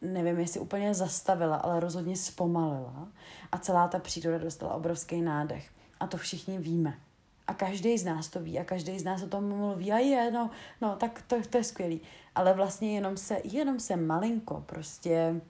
nevím, 0.03 0.39
jestli 0.39 0.61
úplně 0.61 0.95
zastavila, 0.95 1.57
ale 1.57 1.81
rozhodně 1.81 2.17
zpomalila 2.17 3.09
a 3.53 3.59
celá 3.59 3.89
ta 3.89 3.99
příroda 3.99 4.39
dostala 4.39 4.75
obrovský 4.75 5.23
nádech. 5.23 5.71
A 6.01 6.07
to 6.07 6.17
všichni 6.17 6.59
víme. 6.59 6.99
A 7.47 7.55
každý 7.55 7.99
z 7.99 8.05
nás 8.05 8.29
to 8.29 8.41
ví 8.41 8.59
a 8.59 8.65
každý 8.65 8.99
z 8.99 9.05
nás 9.05 9.23
o 9.23 9.27
tom 9.27 9.49
mluví 9.49 9.93
a 9.93 9.99
je, 9.99 10.31
no, 10.31 10.51
no 10.81 10.97
tak 10.97 11.23
to, 11.27 11.37
to 11.51 11.57
je 11.57 11.65
skvělý. 11.65 12.01
Ale 12.35 12.55
vlastně 12.55 12.95
jenom 12.95 13.17
se, 13.17 13.39
jenom 13.45 13.81
se 13.81 13.97
malinko 13.97 14.65
prostě 14.67 15.41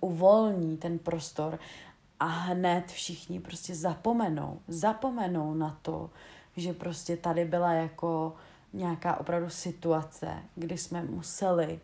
uvolní 0.00 0.76
ten 0.76 0.98
prostor 0.98 1.58
a 2.20 2.26
hned 2.26 2.86
všichni 2.86 3.40
prostě 3.40 3.74
zapomenou, 3.74 4.60
zapomenou 4.68 5.54
na 5.54 5.78
to, 5.82 6.10
že 6.56 6.72
prostě 6.72 7.16
tady 7.16 7.44
byla 7.44 7.72
jako 7.72 8.34
nějaká 8.72 9.20
opravdu 9.20 9.50
situace, 9.50 10.28
kdy 10.54 10.78
jsme 10.78 11.02
museli 11.02 11.80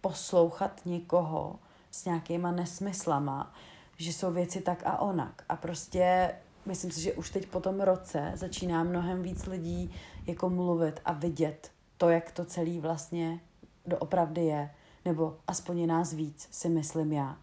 poslouchat 0.00 0.80
někoho 0.84 1.58
s 1.90 2.04
nějakýma 2.04 2.52
nesmyslama, 2.52 3.54
že 3.96 4.12
jsou 4.12 4.32
věci 4.32 4.60
tak 4.60 4.82
a 4.86 4.98
onak. 4.98 5.44
A 5.48 5.56
prostě 5.56 6.34
myslím 6.66 6.90
si, 6.90 7.00
že 7.00 7.12
už 7.12 7.30
teď 7.30 7.46
po 7.46 7.60
tom 7.60 7.80
roce 7.80 8.32
začíná 8.34 8.84
mnohem 8.84 9.22
víc 9.22 9.46
lidí 9.46 9.94
jako 10.26 10.50
mluvit 10.50 11.00
a 11.04 11.12
vidět 11.12 11.70
to, 11.98 12.08
jak 12.08 12.32
to 12.32 12.44
celý 12.44 12.80
vlastně 12.80 13.40
doopravdy 13.86 14.44
je. 14.44 14.70
Nebo 15.04 15.36
aspoň 15.46 15.78
je 15.78 15.86
nás 15.86 16.12
víc, 16.12 16.48
si 16.50 16.68
myslím 16.68 17.12
já. 17.12 17.36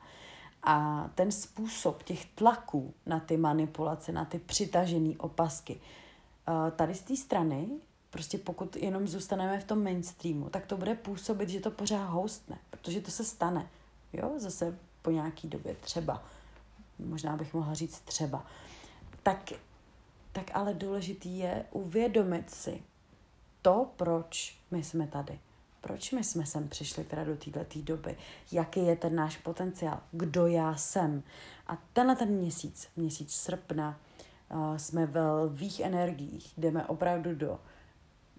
A 0.64 1.06
ten 1.16 1.32
způsob 1.32 2.04
těch 2.04 2.26
tlaků 2.26 2.94
na 3.06 3.20
ty 3.20 3.38
manipulace, 3.38 4.12
na 4.12 4.26
ty 4.26 4.40
přitažené 4.40 5.14
opasky, 5.18 5.82
Eh, 6.48 6.72
tady 6.72 6.96
z 6.96 7.02
té 7.02 7.18
strany, 7.18 7.68
prostě 8.10 8.38
pokud 8.38 8.76
jenom 8.76 9.08
zůstaneme 9.08 9.60
v 9.60 9.64
tom 9.64 9.84
mainstreamu, 9.84 10.50
tak 10.50 10.66
to 10.66 10.78
bude 10.78 10.96
působit, 10.96 11.50
že 11.50 11.60
to 11.60 11.72
pořád 11.72 12.06
hostne, 12.06 12.58
protože 12.70 13.02
to 13.02 13.12
se 13.12 13.24
stane, 13.24 13.70
jo, 14.14 14.34
zase 14.38 14.80
po 15.02 15.12
nějaký 15.12 15.48
době 15.48 15.76
třeba, 15.76 16.24
možná 17.00 17.38
bych 17.38 17.54
mohla 17.54 17.74
říct 17.74 18.00
třeba, 18.00 18.46
tak, 19.24 19.52
tak 20.32 20.52
ale 20.54 20.74
důležitý 20.74 21.38
je 21.38 21.66
uvědomit 21.72 22.50
si 22.50 22.84
to, 23.62 23.92
proč 23.96 24.58
my 24.72 24.84
jsme 24.84 25.08
tady. 25.08 25.40
Proč 25.82 26.12
my 26.12 26.24
jsme 26.24 26.46
sem 26.46 26.68
přišli 26.68 27.04
teda 27.04 27.24
do 27.24 27.36
této 27.36 27.80
doby? 27.82 28.18
Jaký 28.52 28.86
je 28.86 28.96
ten 28.96 29.16
náš 29.16 29.38
potenciál? 29.38 30.00
Kdo 30.12 30.48
já 30.48 30.76
jsem? 30.76 31.24
A 31.68 31.78
tenhle 31.94 32.16
ten 32.16 32.30
měsíc, 32.30 32.88
měsíc 32.96 33.34
srpna, 33.34 34.00
jsme 34.78 35.06
ve 35.06 35.32
lvých 35.32 35.80
energiích, 35.80 36.54
jdeme 36.58 36.86
opravdu 36.86 37.36
do 37.36 37.60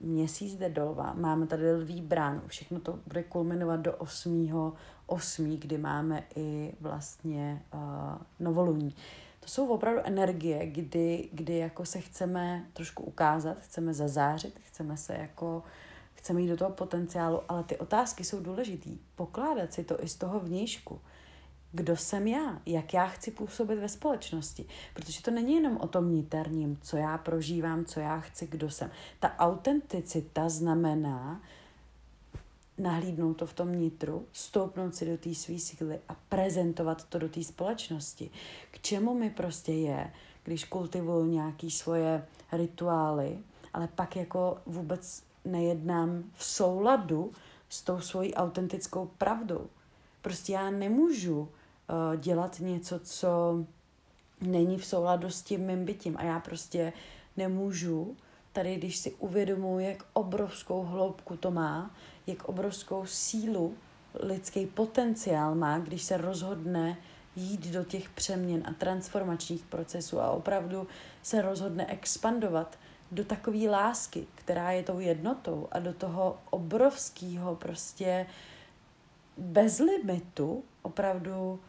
měsíc 0.01 0.55
jde 0.55 0.69
dolva, 0.69 1.13
máme 1.13 1.47
tady 1.47 1.73
lví 1.73 2.01
bránu, 2.01 2.41
všechno 2.47 2.81
to 2.81 2.99
bude 3.07 3.23
kulminovat 3.23 3.81
do 3.81 3.97
8. 3.97 4.75
8. 5.07 5.57
kdy 5.57 5.79
máme 5.79 6.23
i 6.37 6.75
vlastně 6.81 7.63
uh, 7.75 7.81
novoluní. 8.41 8.95
To 9.41 9.49
jsou 9.49 9.67
opravdu 9.67 10.01
energie, 10.05 10.67
kdy, 10.67 11.29
kdy 11.33 11.59
jako 11.59 11.85
se 11.85 12.01
chceme 12.01 12.65
trošku 12.73 13.03
ukázat, 13.03 13.61
chceme 13.61 13.95
zazářit, 13.95 14.61
chceme 14.65 14.97
se 14.97 15.15
jako, 15.15 15.63
chceme 16.23 16.41
jít 16.41 16.49
do 16.49 16.57
toho 16.57 16.71
potenciálu, 16.71 17.41
ale 17.49 17.65
ty 17.65 17.79
otázky 17.79 18.25
jsou 18.25 18.41
důležitý. 18.41 18.99
Pokládat 19.17 19.73
si 19.73 19.85
to 19.85 20.05
i 20.05 20.09
z 20.09 20.17
toho 20.17 20.41
vnějšku 20.41 21.01
kdo 21.73 21.97
jsem 21.97 22.27
já, 22.27 22.61
jak 22.67 22.95
já 22.95 23.07
chci 23.07 23.31
působit 23.31 23.77
ve 23.77 23.89
společnosti. 23.89 24.65
Protože 24.95 25.23
to 25.23 25.31
není 25.31 25.55
jenom 25.55 25.77
o 25.77 25.89
tom 25.89 26.15
niterním, 26.15 26.79
co 26.83 26.97
já 26.97 27.19
prožívám, 27.19 27.85
co 27.85 28.01
já 28.01 28.21
chci, 28.21 28.47
kdo 28.47 28.71
jsem. 28.71 28.91
Ta 29.21 29.35
autenticita 29.39 30.49
znamená 30.49 31.41
nahlídnout 32.79 33.35
to 33.35 33.47
v 33.47 33.53
tom 33.53 33.73
nitru, 33.73 34.27
stoupnout 34.33 34.95
si 34.95 35.07
do 35.07 35.17
té 35.17 35.35
své 35.35 35.59
síly 35.59 36.01
a 36.09 36.17
prezentovat 36.29 37.05
to 37.05 37.19
do 37.19 37.29
té 37.29 37.45
společnosti. 37.45 38.31
K 38.71 38.79
čemu 38.79 39.15
mi 39.15 39.31
prostě 39.31 39.73
je, 39.73 40.13
když 40.45 40.65
kultivuju 40.65 41.25
nějaké 41.25 41.71
svoje 41.71 42.27
rituály, 42.53 43.39
ale 43.75 43.89
pak 43.95 44.17
jako 44.17 44.59
vůbec 44.67 45.23
nejednám 45.45 46.25
v 46.35 46.45
souladu 46.45 47.33
s 47.69 47.83
tou 47.83 48.01
svojí 48.01 48.35
autentickou 48.35 49.11
pravdou. 49.19 49.67
Prostě 50.23 50.53
já 50.53 50.71
nemůžu 50.71 51.41
uh, 51.41 52.17
dělat 52.17 52.61
něco, 52.61 53.01
co 53.01 53.65
není 54.41 54.79
v 54.79 54.87
souladu 54.87 55.31
s 55.31 55.43
tím 55.43 55.67
mým 55.67 55.85
bytím. 55.85 56.17
A 56.19 56.23
já 56.23 56.41
prostě 56.41 56.93
nemůžu 57.37 58.17
tady, 58.53 58.77
když 58.77 58.97
si 58.97 59.13
uvědomuji, 59.13 59.87
jak 59.87 60.05
obrovskou 60.13 60.83
hloubku 60.83 61.37
to 61.37 61.51
má, 61.51 61.91
jak 62.27 62.45
obrovskou 62.45 63.07
sílu 63.07 63.75
lidský 64.21 64.67
potenciál 64.67 65.55
má, 65.55 65.79
když 65.79 66.03
se 66.03 66.17
rozhodne 66.17 66.97
jít 67.37 67.67
do 67.67 67.85
těch 67.85 68.09
přeměn 68.09 68.63
a 68.67 68.73
transformačních 68.73 69.65
procesů 69.65 70.21
a 70.21 70.31
opravdu 70.31 70.87
se 71.23 71.43
rozhodne 71.43 71.87
expandovat 71.87 72.79
do 73.13 73.25
takové 73.25 73.71
lásky, 73.71 74.27
která 74.35 74.71
je 74.71 74.83
tou 74.83 75.01
jednotou 75.01 75.69
a 75.73 75.79
do 75.79 75.93
toho 75.93 76.39
obrovského 76.51 77.57
prostě 77.57 78.27
bez 79.37 79.79
limitu, 79.79 80.65
opravdu 80.83 81.61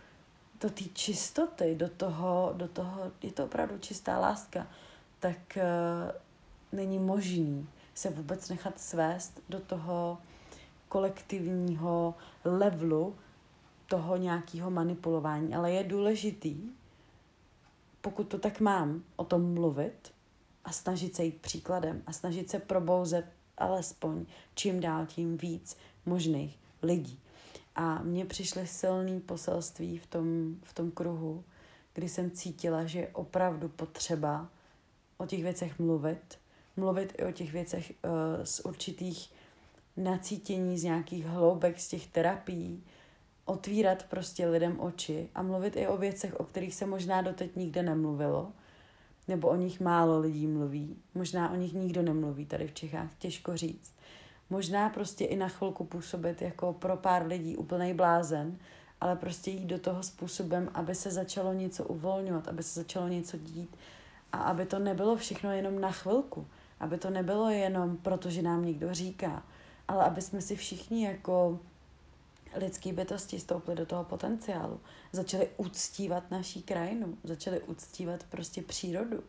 do 0.62 0.70
té 0.70 0.84
čistoty, 0.94 1.76
do 1.76 1.90
toho, 1.90 2.54
do 2.58 2.68
toho, 2.68 3.12
je 3.22 3.32
to 3.32 3.46
opravdu 3.46 3.78
čistá 3.78 4.20
láska, 4.20 4.68
tak 5.20 5.58
uh, 5.58 6.12
není 6.72 7.00
možný 7.00 7.70
se 7.94 8.10
vůbec 8.10 8.50
nechat 8.50 8.80
svést 8.80 9.42
do 9.50 9.60
toho 9.60 10.18
kolektivního 10.90 12.16
levelu 12.46 13.16
toho 13.88 14.18
nějakého 14.18 14.72
manipulování. 14.72 15.56
Ale 15.56 15.72
je 15.72 15.84
důležitý 15.84 16.74
pokud 18.04 18.28
to 18.28 18.40
tak 18.40 18.60
mám, 18.60 19.04
o 19.16 19.24
tom 19.24 19.54
mluvit 19.54 20.13
a 20.64 20.72
snažit 20.72 21.16
se 21.16 21.24
jít 21.24 21.42
příkladem 21.42 22.04
a 22.08 22.14
snažit 22.14 22.50
se 22.50 22.60
probouzet 22.60 23.26
alespoň 23.58 24.26
čím 24.56 24.80
dál 24.80 25.06
tím 25.06 25.38
víc 25.38 25.78
možných 26.06 26.60
lidí. 26.82 27.20
A 27.76 28.04
mně 28.04 28.26
přišly 28.26 28.68
silný 28.68 29.20
poselství 29.20 29.98
v 29.98 30.08
tom, 30.08 30.56
v 30.64 30.74
tom 30.74 30.92
kruhu, 30.92 31.44
kdy 31.94 32.10
jsem 32.10 32.32
cítila, 32.32 32.86
že 32.86 33.00
je 33.00 33.08
opravdu 33.08 33.70
potřeba 33.70 34.50
o 35.18 35.26
těch 35.26 35.44
věcech 35.44 35.80
mluvit. 35.80 36.40
Mluvit 36.78 37.14
i 37.18 37.24
o 37.26 37.32
těch 37.32 37.52
věcech 37.52 37.94
uh, 38.04 38.12
z 38.44 38.60
určitých 38.60 39.32
nacítění, 39.98 40.78
z 40.78 40.84
nějakých 40.84 41.26
hloubek, 41.26 41.80
z 41.80 41.88
těch 41.88 42.08
terapií. 42.08 42.84
Otvírat 43.46 44.04
prostě 44.04 44.48
lidem 44.48 44.80
oči 44.80 45.30
a 45.36 45.42
mluvit 45.42 45.76
i 45.76 45.88
o 45.88 45.98
věcech, 45.98 46.40
o 46.40 46.44
kterých 46.44 46.76
se 46.76 46.86
možná 46.86 47.22
doteď 47.22 47.56
nikde 47.56 47.84
nemluvilo. 47.84 48.52
Nebo 49.28 49.48
o 49.48 49.56
nich 49.56 49.80
málo 49.80 50.20
lidí 50.20 50.48
mluví. 50.48 50.96
Možná 51.16 51.52
o 51.52 51.56
nich 51.56 51.74
nikdo 51.74 52.02
nemluví 52.02 52.46
tady 52.46 52.68
v 52.68 52.74
Čechách, 52.74 53.10
těžko 53.18 53.58
říct. 53.58 53.94
Možná 54.50 54.90
prostě 54.90 55.26
i 55.26 55.36
na 55.36 55.48
chvilku 55.48 55.84
působit 55.84 56.42
jako 56.42 56.74
pro 56.74 56.98
pár 56.98 57.28
lidí 57.28 57.58
úplný 57.58 57.94
blázen, 57.94 58.58
ale 59.02 59.16
prostě 59.16 59.52
jít 59.52 59.66
do 59.66 59.80
toho 59.80 60.04
způsobem, 60.04 60.70
aby 60.74 60.96
se 60.96 61.12
začalo 61.12 61.54
něco 61.54 61.84
uvolňovat, 61.84 62.48
aby 62.48 62.64
se 62.64 62.80
začalo 62.80 63.08
něco 63.08 63.38
dít 63.38 63.78
a 64.32 64.38
aby 64.38 64.66
to 64.66 64.80
nebylo 64.80 65.16
všechno 65.16 65.52
jenom 65.52 65.82
na 65.82 65.92
chvilku, 65.92 66.48
aby 66.80 66.98
to 66.98 67.10
nebylo 67.10 67.50
jenom 67.50 67.98
proto, 67.98 68.30
že 68.30 68.42
nám 68.42 68.66
někdo 68.66 68.94
říká, 68.94 69.44
ale 69.88 70.04
aby 70.06 70.22
jsme 70.22 70.42
si 70.42 70.56
všichni 70.56 71.06
jako 71.06 71.60
lidský 72.56 72.94
bytosti 72.94 73.40
stoupli 73.40 73.76
do 73.76 73.86
toho 73.86 74.04
potenciálu, 74.04 74.80
začali 75.12 75.50
uctívat 75.58 76.32
naší 76.32 76.64
krajinu, 76.64 77.18
začali 77.24 77.62
uctívat 77.62 78.24
prostě 78.24 78.62
přírodu, 78.62 79.24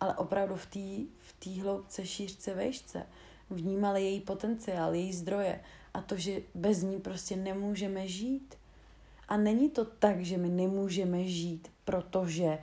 ale 0.00 0.16
opravdu 0.16 0.56
v 0.56 0.66
té 0.66 1.12
v 1.18 1.32
tý 1.38 1.60
hloubce, 1.60 2.06
šířce, 2.06 2.54
vejšce, 2.54 3.06
vnímali 3.50 4.02
její 4.02 4.20
potenciál, 4.20 4.94
její 4.94 5.12
zdroje 5.12 5.60
a 5.94 6.00
to, 6.00 6.16
že 6.16 6.40
bez 6.54 6.82
ní 6.82 7.00
prostě 7.00 7.36
nemůžeme 7.36 8.08
žít. 8.08 8.54
A 9.28 9.36
není 9.36 9.70
to 9.70 9.84
tak, 9.84 10.24
že 10.24 10.36
my 10.36 10.48
nemůžeme 10.48 11.24
žít, 11.24 11.70
protože 11.84 12.58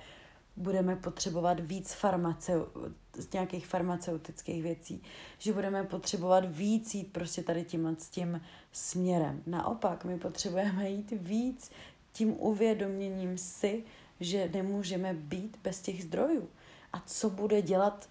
budeme 0.59 0.95
potřebovat 0.95 1.59
víc 1.59 1.93
farmaceu, 1.93 2.65
z 3.13 3.31
nějakých 3.31 3.67
farmaceutických 3.67 4.63
věcí, 4.63 5.03
že 5.37 5.53
budeme 5.53 5.83
potřebovat 5.83 6.45
víc 6.47 6.95
jít 6.95 7.13
prostě 7.13 7.43
tady 7.43 7.63
tímhle 7.63 7.95
s 7.95 8.09
tím 8.09 8.41
směrem. 8.71 9.43
Naopak, 9.47 10.05
my 10.05 10.19
potřebujeme 10.19 10.89
jít 10.89 11.11
víc 11.11 11.71
tím 12.11 12.35
uvědoměním 12.39 13.37
si, 13.37 13.83
že 14.19 14.49
nemůžeme 14.53 15.13
být 15.13 15.57
bez 15.63 15.81
těch 15.81 16.03
zdrojů. 16.03 16.49
A 16.93 17.03
co 17.05 17.29
bude 17.29 17.61
dělat 17.61 18.09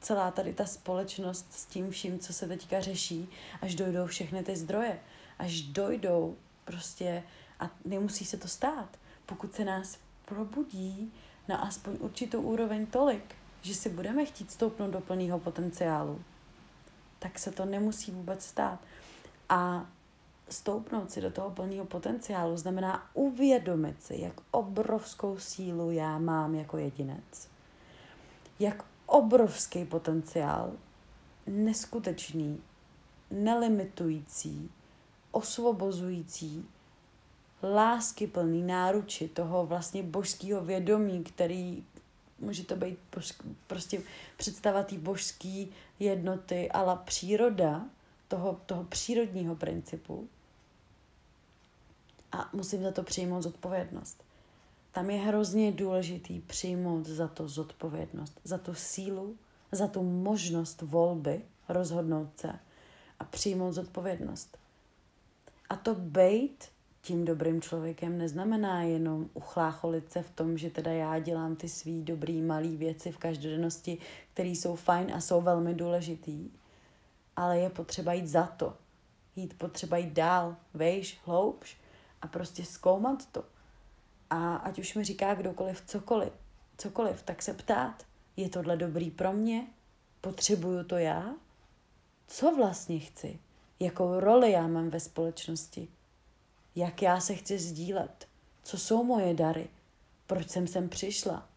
celá 0.00 0.30
tady 0.30 0.54
ta 0.54 0.66
společnost 0.66 1.46
s 1.50 1.66
tím 1.66 1.90
vším, 1.90 2.18
co 2.18 2.32
se 2.32 2.48
teďka 2.48 2.80
řeší, 2.80 3.28
až 3.62 3.74
dojdou 3.74 4.06
všechny 4.06 4.42
ty 4.42 4.56
zdroje, 4.56 5.00
až 5.38 5.60
dojdou 5.60 6.36
prostě 6.64 7.22
a 7.60 7.70
nemusí 7.84 8.24
se 8.24 8.36
to 8.36 8.48
stát, 8.48 8.98
pokud 9.26 9.54
se 9.54 9.64
nás 9.64 9.98
probudí 10.24 11.12
na 11.48 11.56
aspoň 11.56 11.96
určitou 12.00 12.40
úroveň 12.40 12.86
tolik, 12.86 13.34
že 13.62 13.74
si 13.74 13.88
budeme 13.88 14.24
chtít 14.24 14.50
stoupnout 14.50 14.90
do 14.90 15.00
plného 15.00 15.38
potenciálu, 15.38 16.22
tak 17.18 17.38
se 17.38 17.50
to 17.52 17.64
nemusí 17.64 18.10
vůbec 18.10 18.44
stát. 18.44 18.78
A 19.48 19.86
stoupnout 20.48 21.10
si 21.10 21.20
do 21.20 21.30
toho 21.30 21.50
plného 21.50 21.84
potenciálu 21.84 22.56
znamená 22.56 23.10
uvědomit 23.14 24.02
si, 24.02 24.20
jak 24.20 24.40
obrovskou 24.50 25.38
sílu 25.38 25.90
já 25.90 26.18
mám 26.18 26.54
jako 26.54 26.78
jedinec. 26.78 27.48
Jak 28.58 28.84
obrovský 29.06 29.84
potenciál, 29.84 30.72
neskutečný, 31.46 32.62
nelimitující, 33.30 34.70
osvobozující, 35.30 36.68
láskyplný 37.62 38.62
náruči 38.62 39.28
toho 39.28 39.66
vlastně 39.66 40.02
božského 40.02 40.64
vědomí, 40.64 41.24
který 41.24 41.84
může 42.38 42.64
to 42.64 42.76
být 42.76 42.98
prostě 43.66 44.02
představa 44.36 44.82
té 44.82 44.98
božské 44.98 45.66
jednoty, 45.98 46.70
ale 46.70 46.98
příroda 47.04 47.84
toho, 48.28 48.60
toho 48.66 48.84
přírodního 48.84 49.56
principu. 49.56 50.28
A 52.32 52.50
musím 52.52 52.82
za 52.82 52.90
to 52.90 53.02
přijmout 53.02 53.42
zodpovědnost. 53.42 54.24
Tam 54.92 55.10
je 55.10 55.18
hrozně 55.18 55.72
důležitý 55.72 56.40
přijmout 56.40 57.06
za 57.06 57.28
to 57.28 57.48
zodpovědnost, 57.48 58.40
za 58.44 58.58
tu 58.58 58.74
sílu, 58.74 59.36
za 59.72 59.86
tu 59.88 60.02
možnost 60.02 60.82
volby 60.82 61.42
rozhodnout 61.68 62.28
se 62.36 62.52
a 63.20 63.24
přijmout 63.24 63.72
zodpovědnost. 63.72 64.58
A 65.68 65.76
to 65.76 65.94
být 65.94 66.64
tím 67.06 67.24
dobrým 67.24 67.60
člověkem 67.60 68.18
neznamená 68.18 68.82
jenom 68.82 69.30
uchlácholit 69.34 70.12
se 70.12 70.22
v 70.22 70.30
tom, 70.30 70.58
že 70.58 70.70
teda 70.70 70.92
já 70.92 71.18
dělám 71.18 71.56
ty 71.56 71.68
svý 71.68 72.02
dobrý 72.02 72.42
malý 72.42 72.76
věci 72.76 73.12
v 73.12 73.18
každodennosti, 73.18 73.98
které 74.32 74.48
jsou 74.48 74.76
fajn 74.76 75.14
a 75.14 75.20
jsou 75.20 75.40
velmi 75.40 75.74
důležitý, 75.74 76.50
ale 77.36 77.58
je 77.58 77.70
potřeba 77.70 78.12
jít 78.12 78.26
za 78.26 78.46
to. 78.46 78.76
Jít 79.36 79.58
potřeba 79.58 79.96
jít 79.96 80.12
dál, 80.12 80.56
vejš, 80.74 81.18
hloubš 81.24 81.76
a 82.22 82.26
prostě 82.26 82.64
zkoumat 82.64 83.26
to 83.32 83.44
a 84.30 84.56
ať 84.56 84.78
už 84.78 84.94
mi 84.94 85.04
říká 85.04 85.34
kdokoliv 85.34 85.82
cokoliv, 85.86 86.32
cokoliv, 86.78 87.22
tak 87.22 87.42
se 87.42 87.54
ptát, 87.54 88.02
je 88.36 88.48
tohle 88.48 88.76
dobrý 88.76 89.10
pro 89.10 89.32
mě? 89.32 89.66
Potřebuju 90.20 90.84
to 90.84 90.96
já? 90.96 91.34
Co 92.26 92.56
vlastně 92.56 92.98
chci? 92.98 93.38
Jakou 93.80 94.20
roli 94.20 94.52
já 94.52 94.66
mám 94.66 94.90
ve 94.90 95.00
společnosti? 95.00 95.88
Jak 96.76 97.02
já 97.02 97.20
se 97.20 97.34
chci 97.34 97.58
sdílet? 97.58 98.28
Co 98.62 98.78
jsou 98.78 99.04
moje 99.04 99.34
dary? 99.34 99.68
Proč 100.26 100.50
jsem 100.50 100.66
sem 100.66 100.88
přišla? 100.88 101.48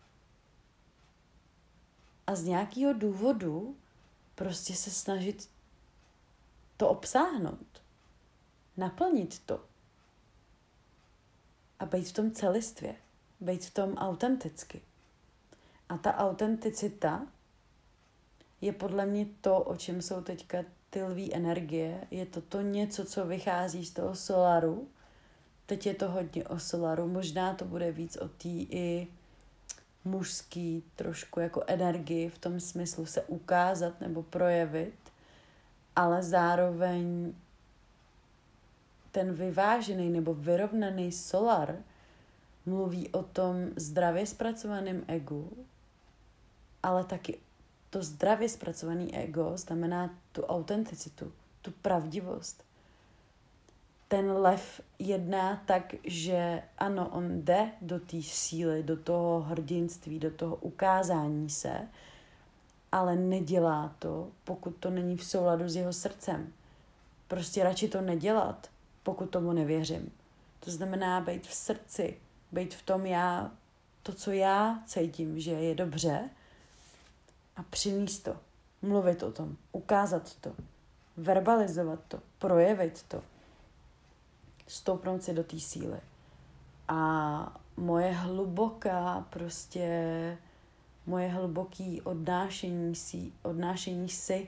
A 2.28 2.36
z 2.36 2.44
nějakého 2.44 2.94
důvodu 2.94 3.76
prostě 4.36 4.76
se 4.76 4.92
snažit 4.92 5.50
to 6.78 6.90
obsáhnout. 6.90 7.82
Naplnit 8.78 9.40
to 9.40 9.66
a 11.80 11.86
být 11.86 12.10
v 12.10 12.14
tom 12.14 12.32
celistvě, 12.32 12.96
být 13.40 13.66
v 13.66 13.74
tom 13.74 13.94
autenticky. 13.94 14.82
A 15.90 15.98
ta 15.98 16.18
autenticita 16.18 17.28
je 18.62 18.74
podle 18.74 19.06
mě 19.06 19.26
to, 19.42 19.60
o 19.60 19.76
čem 19.76 20.02
jsou 20.02 20.22
teďka 20.22 20.58
ty 20.90 21.04
lví 21.04 21.36
energie. 21.36 22.08
Je 22.12 22.26
to 22.26 22.42
to 22.42 22.62
něco, 22.62 23.06
co 23.06 23.26
vychází 23.26 23.86
z 23.86 23.94
toho 23.94 24.16
solaru. 24.16 24.88
Teď 25.70 25.86
je 25.86 25.94
to 25.94 26.12
hodně 26.12 26.48
o 26.48 26.60
solaru. 26.60 27.08
Možná 27.08 27.54
to 27.54 27.66
bude 27.66 27.92
víc 27.92 28.18
o 28.18 28.28
té 28.28 28.50
i 28.50 29.08
mužský 30.06 30.84
trošku 30.96 31.40
jako 31.40 31.64
energii 31.68 32.30
v 32.30 32.38
tom 32.38 32.60
smyslu 32.60 33.06
se 33.06 33.22
ukázat 33.22 34.02
nebo 34.02 34.24
projevit, 34.24 34.94
ale 35.96 36.24
zároveň 36.24 37.34
ten 39.12 39.34
vyvážený 39.34 40.10
nebo 40.10 40.34
vyrovnaný 40.34 41.12
solar 41.12 41.76
mluví 42.66 43.10
o 43.10 43.24
tom 43.24 43.56
zdravě 43.76 44.26
zpracovaném 44.26 45.04
egu, 45.08 45.66
ale 46.84 47.04
taky 47.04 47.38
to 47.90 48.04
zdravě 48.04 48.50
zpracované 48.50 49.06
ego 49.14 49.52
znamená 49.56 50.10
tu 50.32 50.44
autenticitu, 50.46 51.32
tu 51.62 51.72
pravdivost. 51.72 52.69
Ten 54.10 54.32
lev 54.32 54.82
jedná 55.00 55.64
tak, 55.66 55.96
že 56.04 56.64
ano, 56.78 57.10
on 57.10 57.42
jde 57.42 57.72
do 57.82 58.00
té 58.00 58.22
síly, 58.22 58.84
do 58.84 58.98
toho 58.98 59.42
hrdinství, 59.42 60.20
do 60.20 60.32
toho 60.32 60.56
ukázání 60.56 61.50
se, 61.50 61.88
ale 62.92 63.16
nedělá 63.16 63.96
to, 64.00 64.28
pokud 64.44 64.70
to 64.70 64.90
není 64.90 65.18
v 65.18 65.26
souladu 65.26 65.70
s 65.70 65.76
jeho 65.76 65.94
srdcem. 65.94 66.54
Prostě 67.28 67.64
radši 67.64 67.88
to 67.88 68.02
nedělat, 68.02 68.70
pokud 69.04 69.30
tomu 69.30 69.54
nevěřím. 69.54 70.12
To 70.60 70.72
znamená 70.72 71.22
být 71.22 71.48
v 71.48 71.54
srdci, 71.54 72.18
být 72.52 72.74
v 72.74 72.82
tom 72.82 73.06
já, 73.06 73.52
to, 74.04 74.14
co 74.14 74.32
já 74.32 74.84
cítím, 74.86 75.40
že 75.40 75.52
je 75.52 75.76
dobře 75.76 76.30
a 77.56 77.64
přinést 77.64 78.20
to, 78.20 78.38
mluvit 78.82 79.24
o 79.24 79.32
tom, 79.32 79.58
ukázat 79.72 80.36
to, 80.36 80.56
verbalizovat 81.18 82.00
to, 82.08 82.20
projevit 82.40 83.04
to, 83.08 83.24
stoupnout 84.70 85.24
si 85.24 85.34
do 85.34 85.44
té 85.44 85.60
síly. 85.60 86.00
A 86.88 87.62
moje 87.78 88.12
hluboká 88.12 89.28
prostě, 89.30 90.38
moje 91.06 91.28
hluboký 91.28 92.02
odnášení 92.02 92.96
si, 92.96 93.32
odnášení 93.44 94.10
si 94.10 94.48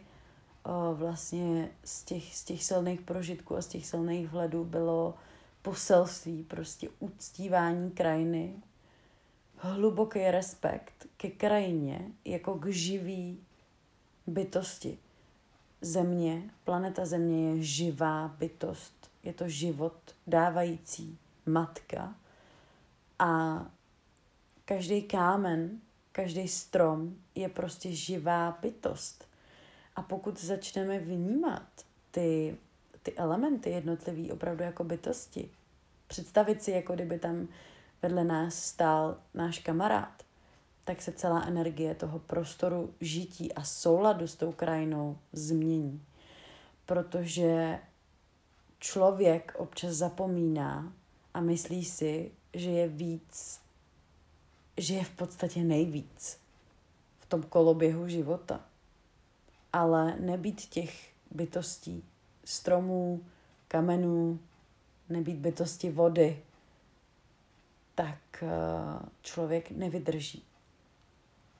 vlastně 0.93 1.69
z 1.83 2.03
těch, 2.03 2.35
z 2.35 2.43
těch 2.43 2.63
silných 2.63 3.01
prožitků 3.01 3.55
a 3.57 3.61
z 3.61 3.67
těch 3.67 3.87
silných 3.87 4.27
vhledů 4.27 4.63
bylo 4.65 5.13
poselství, 5.61 6.43
prostě 6.43 6.89
uctívání 6.99 7.91
krajiny, 7.91 8.55
hluboký 9.57 10.31
respekt 10.31 11.07
ke 11.17 11.29
krajině 11.29 12.11
jako 12.25 12.55
k 12.55 12.65
živý 12.65 13.43
bytosti. 14.27 14.97
Země, 15.81 16.49
planeta 16.63 17.05
Země 17.05 17.49
je 17.49 17.63
živá 17.63 18.27
bytost. 18.27 19.10
Je 19.23 19.33
to 19.33 19.49
život 19.49 20.15
dávající 20.27 21.17
matka 21.45 22.15
a 23.19 23.65
každý 24.65 25.01
kámen, 25.01 25.81
každý 26.11 26.47
strom 26.47 27.15
je 27.35 27.49
prostě 27.49 27.91
živá 27.91 28.57
bytost. 28.61 29.27
A 29.95 30.01
pokud 30.01 30.39
začneme 30.39 30.99
vnímat 30.99 31.67
ty, 32.11 32.57
ty 33.03 33.13
elementy 33.13 33.69
jednotlivý 33.69 34.31
opravdu 34.31 34.63
jako 34.63 34.83
bytosti, 34.83 35.49
představit 36.07 36.63
si, 36.63 36.71
jako 36.71 36.93
kdyby 36.93 37.19
tam 37.19 37.47
vedle 38.01 38.23
nás 38.23 38.55
stál 38.55 39.17
náš 39.33 39.59
kamarád, 39.59 40.23
tak 40.83 41.01
se 41.01 41.11
celá 41.11 41.45
energie 41.45 41.95
toho 41.95 42.19
prostoru 42.19 42.93
žití 43.01 43.53
a 43.53 43.63
souladu 43.63 44.27
s 44.27 44.35
tou 44.35 44.51
krajinou 44.51 45.17
změní. 45.33 46.05
Protože 46.85 47.79
člověk 48.81 49.53
občas 49.57 49.93
zapomíná 49.93 50.93
a 51.33 51.41
myslí 51.41 51.85
si, 51.85 52.31
že 52.53 52.69
je 52.69 52.87
víc, 52.87 53.61
že 54.77 54.93
je 54.93 55.03
v 55.03 55.09
podstatě 55.09 55.63
nejvíc 55.63 56.39
v 57.19 57.25
tom 57.25 57.43
koloběhu 57.43 58.07
života. 58.07 58.59
Ale 59.73 60.15
nebýt 60.19 60.61
těch 60.61 61.11
bytostí, 61.31 62.03
stromů, 62.45 63.23
kamenů, 63.67 64.39
nebýt 65.09 65.37
bytosti 65.37 65.89
vody, 65.89 66.43
tak 67.95 68.43
eh, 68.43 68.49
člověk 69.21 69.71
nevydrží. 69.71 70.43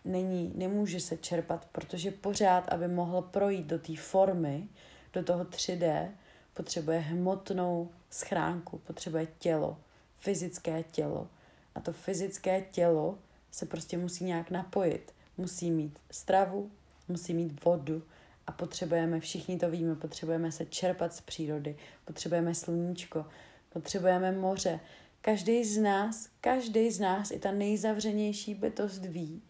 Není, 0.05 0.51
nemůže 0.55 0.99
se 0.99 1.17
čerpat, 1.17 1.67
protože 1.72 2.11
pořád, 2.11 2.69
aby 2.69 2.88
mohl 2.88 3.22
projít 3.22 3.65
do 3.65 3.80
té 3.80 3.97
formy, 3.97 4.67
do 5.13 5.24
toho 5.24 5.43
3D, 5.43 6.11
potřebuje 6.53 6.99
hmotnou 6.99 7.89
schránku, 8.09 8.77
potřebuje 8.77 9.27
tělo, 9.39 9.77
fyzické 10.17 10.83
tělo. 10.83 11.27
A 11.75 11.79
to 11.79 11.93
fyzické 11.93 12.61
tělo 12.61 13.17
se 13.51 13.65
prostě 13.65 13.97
musí 13.97 14.23
nějak 14.23 14.51
napojit. 14.51 15.13
Musí 15.37 15.71
mít 15.71 15.99
stravu, 16.11 16.71
musí 17.07 17.33
mít 17.33 17.63
vodu 17.65 18.03
a 18.47 18.51
potřebujeme, 18.51 19.19
všichni 19.19 19.57
to 19.57 19.69
víme, 19.69 19.95
potřebujeme 19.95 20.51
se 20.51 20.65
čerpat 20.65 21.13
z 21.13 21.21
přírody, 21.21 21.77
potřebujeme 22.05 22.55
sluníčko, 22.55 23.25
potřebujeme 23.69 24.31
moře. 24.31 24.79
Každý 25.21 25.65
z 25.65 25.77
nás, 25.77 26.29
každý 26.41 26.91
z 26.91 26.99
nás, 26.99 27.31
i 27.31 27.39
ta 27.39 27.51
nejzavřenější 27.51 28.55
bytost 28.55 29.05
ví, 29.05 29.41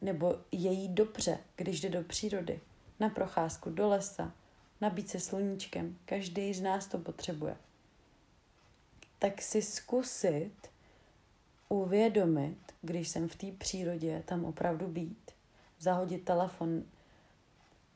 nebo 0.00 0.36
je 0.52 0.70
jí 0.70 0.88
dobře, 0.88 1.38
když 1.56 1.80
jde 1.80 1.88
do 1.88 2.02
přírody, 2.02 2.60
na 3.00 3.08
procházku, 3.08 3.70
do 3.70 3.88
lesa, 3.88 4.32
nabít 4.80 5.08
se 5.08 5.20
sluníčkem. 5.20 5.98
Každý 6.04 6.54
z 6.54 6.60
nás 6.60 6.86
to 6.86 6.98
potřebuje. 6.98 7.56
Tak 9.18 9.42
si 9.42 9.62
zkusit 9.62 10.54
uvědomit, 11.68 12.58
když 12.82 13.08
jsem 13.08 13.28
v 13.28 13.36
té 13.36 13.46
přírodě, 13.58 14.22
tam 14.26 14.44
opravdu 14.44 14.86
být. 14.86 15.30
Zahodit 15.78 16.24
telefon. 16.24 16.82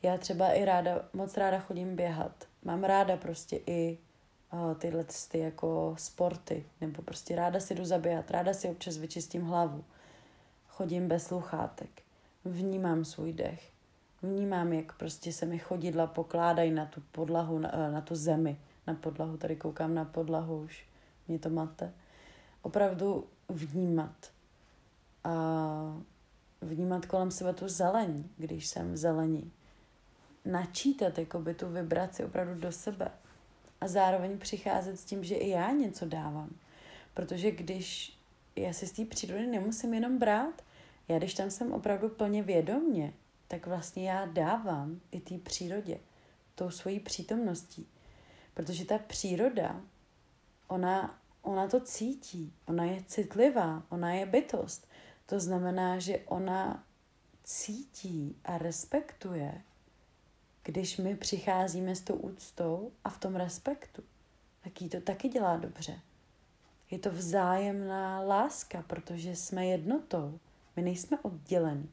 Já 0.03 0.19
třeba 0.19 0.53
i 0.53 0.65
ráda, 0.65 1.09
moc 1.13 1.37
ráda 1.37 1.59
chodím 1.59 1.97
běhat. 1.97 2.49
Mám 2.65 2.85
ráda 2.85 3.17
prostě 3.17 3.61
i 3.67 3.99
uh, 4.53 4.75
tyhle 4.75 5.05
ty 5.29 5.39
jako 5.39 5.95
sporty. 5.99 6.67
Nebo 6.81 7.03
prostě 7.03 7.37
ráda 7.37 7.61
si 7.61 7.75
jdu 7.75 7.85
zaběhat. 7.85 8.31
Ráda 8.31 8.55
si 8.55 8.69
občas 8.69 8.97
vyčistím 8.97 9.43
hlavu. 9.45 9.85
Chodím 10.69 11.09
bez 11.09 11.27
sluchátek. 11.27 12.03
Vnímám 12.45 13.05
svůj 13.05 13.33
dech 13.33 13.72
vnímám, 14.23 14.73
jak 14.73 14.93
prostě 14.93 15.33
se 15.33 15.47
mi 15.47 15.59
chodidla 15.59 16.07
pokládají 16.07 16.71
na 16.71 16.87
tu 16.87 17.03
podlahu, 17.13 17.59
na, 17.59 17.71
eh, 17.75 17.91
na 17.91 18.01
tu 18.01 18.15
zemi, 18.15 18.57
na 18.87 18.95
podlahu, 18.95 19.37
tady 19.37 19.57
koukám 19.57 19.95
na 19.95 20.05
podlahu 20.05 20.61
už, 20.61 20.85
mě 21.29 21.39
to 21.39 21.51
mate. 21.51 21.93
Opravdu 22.63 23.27
vnímat. 23.49 24.31
A 25.25 26.03
vnímat 26.61 27.07
kolem 27.07 27.31
sebe 27.31 27.53
tu 27.53 27.69
zeleň, 27.69 28.25
když 28.37 28.67
jsem 28.67 28.93
v 28.93 28.97
zelení. 28.97 29.53
Načítat 30.45 31.19
jakoby 31.19 31.55
tu 31.55 31.69
vibraci 31.69 32.25
opravdu 32.25 32.61
do 32.61 32.73
sebe. 32.73 33.11
A 33.81 33.89
zároveň 33.89 34.39
přicházet 34.39 34.97
s 34.97 35.05
tím, 35.05 35.25
že 35.25 35.35
i 35.35 35.49
já 35.49 35.71
něco 35.71 36.07
dávám. 36.07 36.51
Protože 37.15 37.51
když 37.51 38.19
já 38.57 38.73
si 38.73 38.87
z 38.87 38.93
té 38.93 39.05
přírody 39.05 39.47
nemusím 39.47 39.95
jenom 39.95 40.19
brát, 40.19 40.63
já 41.09 41.19
když 41.19 41.35
tam 41.35 41.51
jsem 41.51 41.73
opravdu 41.73 42.09
plně 42.09 42.43
vědomně, 42.43 43.13
tak 43.53 43.67
vlastně 43.67 44.11
já 44.11 44.27
dávám 44.27 45.01
i 45.11 45.21
té 45.21 45.39
přírodě, 45.39 45.99
tou 46.55 46.71
svojí 46.71 47.01
přítomností. 47.01 47.87
Protože 48.55 48.85
ta 48.85 48.99
příroda, 48.99 49.81
ona, 50.69 51.21
ona 51.43 51.69
to 51.69 51.81
cítí, 51.81 52.53
ona 52.67 52.85
je 52.85 53.05
citlivá, 53.07 53.83
ona 53.89 54.13
je 54.13 54.27
bytost. 54.27 54.89
To 55.27 55.41
znamená, 55.41 55.99
že 55.99 56.19
ona 56.19 56.85
cítí 57.45 58.37
a 58.45 58.59
respektuje, 58.59 59.63
když 60.63 60.97
my 60.97 61.17
přicházíme 61.17 61.97
s 61.97 62.01
tou 62.01 62.15
úctou 62.15 62.93
a 63.05 63.11
v 63.11 63.19
tom 63.19 63.37
respektu. 63.37 64.03
Tak 64.65 64.83
jí 64.83 64.89
to 64.89 65.01
taky 65.01 65.29
dělá 65.29 65.57
dobře. 65.57 66.01
Je 66.91 66.99
to 66.99 67.11
vzájemná 67.11 68.21
láska, 68.21 68.85
protože 68.87 69.37
jsme 69.37 69.67
jednotou. 69.67 70.39
My 70.77 70.83
nejsme 70.83 71.19
oddělení. 71.23 71.91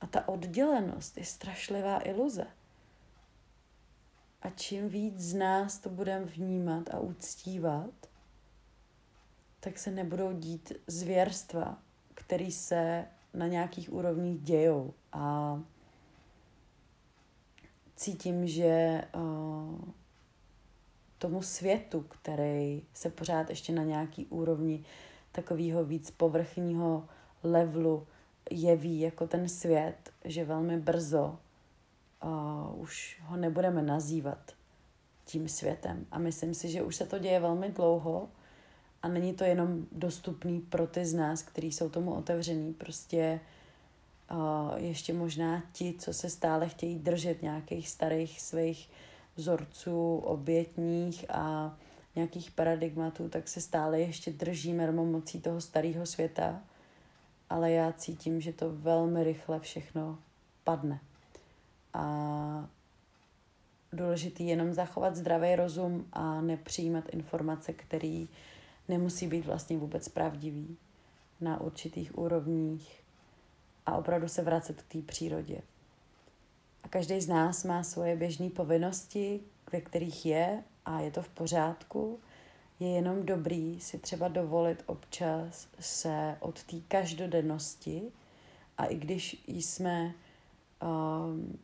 A 0.00 0.06
ta 0.06 0.28
oddělenost 0.28 1.18
je 1.18 1.24
strašlivá 1.24 2.08
iluze. 2.08 2.46
A 4.42 4.50
čím 4.50 4.88
víc 4.88 5.20
z 5.20 5.34
nás 5.34 5.78
to 5.78 5.88
budeme 5.88 6.24
vnímat 6.24 6.94
a 6.94 6.98
uctívat, 6.98 7.90
tak 9.60 9.78
se 9.78 9.90
nebudou 9.90 10.32
dít 10.32 10.72
zvěrstva, 10.86 11.78
které 12.14 12.50
se 12.50 13.06
na 13.34 13.46
nějakých 13.46 13.92
úrovních 13.92 14.40
dějou. 14.40 14.94
A 15.12 15.60
cítím, 17.96 18.46
že 18.46 19.04
uh, 19.14 19.78
tomu 21.18 21.42
světu, 21.42 22.00
který 22.02 22.82
se 22.94 23.10
pořád 23.10 23.50
ještě 23.50 23.72
na 23.72 23.82
nějaký 23.82 24.26
úrovni 24.26 24.84
takového 25.32 25.84
víc 25.84 26.10
povrchního 26.10 27.08
levelu 27.42 28.06
jeví 28.50 29.00
jako 29.00 29.26
ten 29.26 29.48
svět, 29.48 30.10
že 30.24 30.44
velmi 30.44 30.80
brzo 30.80 31.38
uh, 32.24 32.80
už 32.80 33.20
ho 33.22 33.36
nebudeme 33.36 33.82
nazývat 33.82 34.52
tím 35.24 35.48
světem. 35.48 36.06
A 36.10 36.18
myslím 36.18 36.54
si, 36.54 36.68
že 36.68 36.82
už 36.82 36.96
se 36.96 37.06
to 37.06 37.18
děje 37.18 37.40
velmi 37.40 37.70
dlouho 37.70 38.28
a 39.02 39.08
není 39.08 39.34
to 39.34 39.44
jenom 39.44 39.86
dostupný 39.92 40.60
pro 40.60 40.86
ty 40.86 41.06
z 41.06 41.14
nás, 41.14 41.42
kteří 41.42 41.72
jsou 41.72 41.88
tomu 41.88 42.14
otevřený. 42.14 42.74
Prostě 42.74 43.40
uh, 44.30 44.72
ještě 44.76 45.12
možná 45.12 45.62
ti, 45.72 45.94
co 45.98 46.12
se 46.12 46.30
stále 46.30 46.68
chtějí 46.68 46.98
držet 46.98 47.42
nějakých 47.42 47.88
starých 47.88 48.40
svých 48.40 48.90
vzorců 49.36 50.16
obětních 50.16 51.24
a 51.30 51.76
nějakých 52.16 52.50
paradigmatů, 52.50 53.28
tak 53.28 53.48
se 53.48 53.60
stále 53.60 54.00
ještě 54.00 54.32
drží 54.32 54.72
mermomocí 54.72 55.40
toho 55.40 55.60
starého 55.60 56.06
světa 56.06 56.62
ale 57.50 57.70
já 57.70 57.92
cítím, 57.92 58.40
že 58.40 58.52
to 58.52 58.72
velmi 58.72 59.24
rychle 59.24 59.60
všechno 59.60 60.18
padne. 60.64 61.00
A 61.94 62.68
důležitý 63.92 64.46
jenom 64.48 64.72
zachovat 64.72 65.16
zdravý 65.16 65.56
rozum 65.56 66.06
a 66.12 66.40
nepřijímat 66.40 67.04
informace, 67.08 67.72
které 67.72 68.26
nemusí 68.88 69.26
být 69.26 69.46
vlastně 69.46 69.78
vůbec 69.78 70.08
pravdivý 70.08 70.76
na 71.40 71.60
určitých 71.60 72.18
úrovních 72.18 73.02
a 73.86 73.96
opravdu 73.96 74.28
se 74.28 74.42
vracet 74.42 74.82
k 74.82 74.92
té 74.92 74.98
přírodě. 75.02 75.60
A 76.82 76.88
každý 76.88 77.20
z 77.20 77.28
nás 77.28 77.64
má 77.64 77.82
svoje 77.82 78.16
běžné 78.16 78.50
povinnosti, 78.50 79.40
ve 79.72 79.80
kterých 79.80 80.26
je 80.26 80.62
a 80.84 81.00
je 81.00 81.10
to 81.10 81.22
v 81.22 81.28
pořádku 81.28 82.20
je 82.80 82.88
jenom 82.88 83.26
dobrý 83.26 83.80
si 83.80 83.98
třeba 83.98 84.28
dovolit 84.28 84.82
občas 84.86 85.68
se 85.80 86.36
od 86.40 86.62
té 86.62 86.76
každodennosti 86.88 88.02
a 88.78 88.84
i 88.86 88.96
když 88.96 89.44
jsme 89.46 90.14
um, 90.82 91.58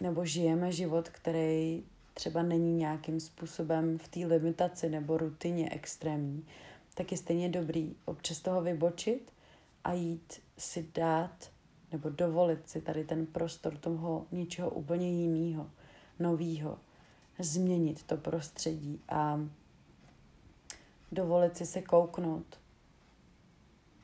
nebo 0.00 0.24
žijeme 0.24 0.72
život, 0.72 1.08
který 1.08 1.84
třeba 2.14 2.42
není 2.42 2.74
nějakým 2.74 3.20
způsobem 3.20 3.98
v 3.98 4.08
té 4.08 4.20
limitaci 4.20 4.88
nebo 4.88 5.16
rutině 5.16 5.70
extrémní, 5.70 6.46
tak 6.94 7.12
je 7.12 7.18
stejně 7.18 7.48
dobrý 7.48 7.96
občas 8.04 8.40
toho 8.40 8.62
vybočit 8.62 9.32
a 9.84 9.92
jít 9.92 10.40
si 10.58 10.88
dát 10.94 11.50
nebo 11.92 12.10
dovolit 12.10 12.68
si 12.68 12.80
tady 12.80 13.04
ten 13.04 13.26
prostor 13.26 13.76
toho 13.76 14.26
něčeho 14.32 14.70
úplně 14.70 15.10
jiného, 15.10 15.70
nového, 16.18 16.78
změnit 17.38 18.02
to 18.02 18.16
prostředí 18.16 19.00
a 19.08 19.40
dovolit 21.12 21.56
si 21.56 21.66
se 21.66 21.82
kouknout 21.82 22.60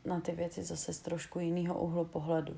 na 0.05 0.21
ty 0.21 0.33
věci 0.33 0.63
zase 0.63 0.93
z 0.93 1.01
trošku 1.01 1.39
jiného 1.39 1.81
úhlu 1.81 2.05
pohledu. 2.05 2.57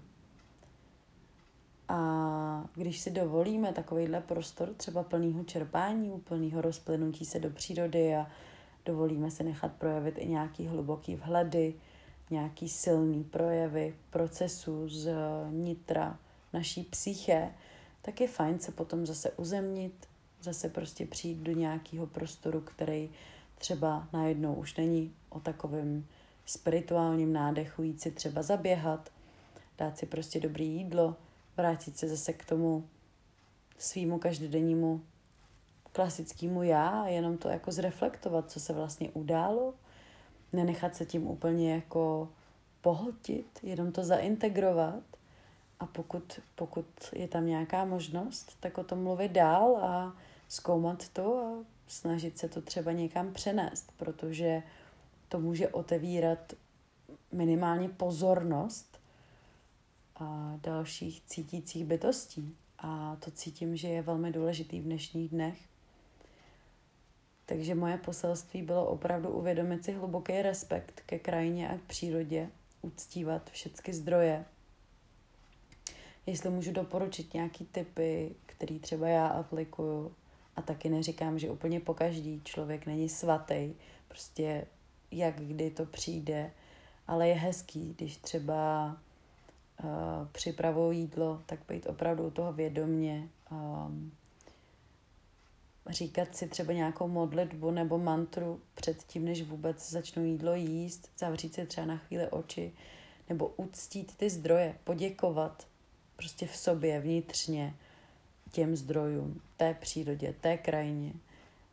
A 1.89 2.65
když 2.75 3.01
si 3.01 3.11
dovolíme 3.11 3.73
takovýhle 3.73 4.21
prostor, 4.21 4.75
třeba 4.75 5.03
plného 5.03 5.45
čerpání, 5.45 6.11
úplného 6.11 6.61
rozplynutí 6.61 7.25
se 7.25 7.39
do 7.39 7.51
přírody 7.51 8.17
a 8.17 8.27
dovolíme 8.85 9.31
si 9.31 9.45
nechat 9.45 9.73
projevit 9.73 10.19
i 10.19 10.29
nějaký 10.29 10.67
hluboký 10.67 11.17
vhledy, 11.17 11.75
nějaký 12.31 12.69
silný 12.69 13.25
projevy 13.25 13.95
procesu 14.11 14.89
z 14.89 15.15
nitra 15.51 16.19
naší 16.53 16.83
psyché, 16.83 17.55
tak 18.03 18.21
je 18.21 18.29
fajn 18.29 18.59
se 18.59 18.73
potom 18.73 19.07
zase 19.07 19.31
uzemnit, 19.31 20.09
zase 20.43 20.69
prostě 20.69 21.07
přijít 21.07 21.39
do 21.39 21.53
nějakého 21.53 22.07
prostoru, 22.07 22.61
který 22.61 23.11
třeba 23.59 24.09
najednou 24.13 24.55
už 24.55 24.77
není 24.77 25.15
o 25.29 25.41
takovém 25.41 26.07
spirituálním 26.47 27.33
nádechu, 27.33 27.83
jít 27.83 28.01
si 28.01 28.11
třeba 28.11 28.43
zaběhat, 28.43 29.11
dát 29.79 29.99
si 29.99 30.07
prostě 30.07 30.41
dobré 30.41 30.65
jídlo, 30.65 31.17
vrátit 31.57 31.99
se 31.99 32.09
zase 32.09 32.33
k 32.33 32.45
tomu 32.45 32.89
svýmu 33.79 34.19
každodennímu 34.19 35.01
klasickému 35.93 36.63
já 36.63 36.89
a 36.89 37.07
jenom 37.07 37.39
to 37.39 37.49
jako 37.49 37.73
zreflektovat, 37.73 38.51
co 38.51 38.61
se 38.61 38.73
vlastně 38.73 39.11
událo, 39.11 39.75
nenechat 40.53 40.97
se 40.97 41.07
tím 41.07 41.27
úplně 41.27 41.75
jako 41.75 42.29
pohltit, 42.81 43.59
jenom 43.63 43.93
to 43.93 44.05
zaintegrovat. 44.05 45.03
A 45.81 45.87
pokud, 45.87 46.41
pokud 46.55 46.87
je 47.13 47.29
tam 47.29 47.47
nějaká 47.47 47.85
možnost, 47.85 48.57
tak 48.61 48.79
o 48.79 48.85
tom 48.85 49.03
mluvit 49.03 49.33
dál 49.33 49.77
a 49.77 50.17
zkoumat 50.49 51.09
to 51.09 51.39
a 51.39 51.65
snažit 51.89 52.39
se 52.39 52.49
to 52.49 52.63
třeba 52.63 52.93
někam 52.93 53.33
přenést, 53.33 53.93
protože 53.97 54.63
to 55.29 55.41
může 55.41 55.69
otevírat 55.69 56.53
minimálně 57.33 57.89
pozornost 57.89 59.01
a 60.17 60.59
dalších 60.63 61.23
cítících 61.27 61.85
bytostí. 61.85 62.57
A 62.79 63.17
to 63.25 63.31
cítím, 63.31 63.77
že 63.77 63.89
je 63.89 64.03
velmi 64.03 64.33
důležitý 64.33 64.81
v 64.81 64.85
dnešních 64.85 65.31
dnech. 65.31 65.59
Takže 67.47 67.75
moje 67.75 67.97
poselství 67.97 68.63
bylo 68.63 68.87
opravdu 68.87 69.29
uvědomit 69.29 69.85
si 69.85 69.93
hluboký 69.93 70.43
respekt 70.43 71.03
ke 71.07 71.19
krajině 71.19 71.69
a 71.69 71.79
k 71.79 71.83
přírodě, 71.83 72.51
uctívat 72.83 73.51
všechny 73.51 73.95
zdroje. 73.95 74.45
Jestli 76.27 76.51
můžu 76.51 76.73
doporučit 76.73 77.35
nějaký 77.35 77.67
typy, 77.67 78.35
který 78.47 78.79
třeba 78.79 79.09
já 79.09 79.27
aplikuju, 79.27 80.15
a 80.59 80.63
taky 80.63 80.89
neříkám, 80.89 81.39
že 81.39 81.51
úplně 81.51 81.81
po 81.81 81.95
každý 81.95 82.41
člověk 82.45 82.87
není 82.87 83.09
svatý, 83.09 83.75
prostě 84.09 84.67
jak 85.11 85.41
kdy 85.41 85.71
to 85.71 85.87
přijde, 85.87 86.51
ale 87.07 87.29
je 87.29 87.35
hezký, 87.35 87.95
když 87.99 88.17
třeba 88.17 88.97
uh, 89.85 89.91
připravuju 90.33 90.91
jídlo, 90.91 91.43
tak 91.47 91.61
být 91.69 91.87
opravdu 91.87 92.27
u 92.27 92.31
toho 92.31 92.53
vědomně, 92.53 93.29
um, 93.51 94.13
říkat 95.87 96.37
si 96.37 96.49
třeba 96.49 96.73
nějakou 96.73 97.09
modlitbu 97.09 97.71
nebo 97.71 97.99
mantru 97.99 98.61
před 98.75 99.03
tím, 99.03 99.25
než 99.25 99.43
vůbec 99.43 99.91
začnu 99.91 100.25
jídlo 100.25 100.55
jíst, 100.55 101.11
zavřít 101.19 101.55
si 101.55 101.67
třeba 101.67 101.87
na 101.87 101.97
chvíli 101.97 102.29
oči, 102.29 102.73
nebo 103.29 103.49
uctít 103.57 104.17
ty 104.17 104.31
zdroje, 104.31 104.79
poděkovat 104.85 105.67
prostě 106.17 106.47
v 106.47 106.57
sobě, 106.57 107.01
vnitřně, 107.01 107.75
těm 108.53 108.77
zdrojům, 108.77 109.41
té 109.57 109.75
přírodě, 109.75 110.35
té 110.41 110.57
krajině. 110.57 111.13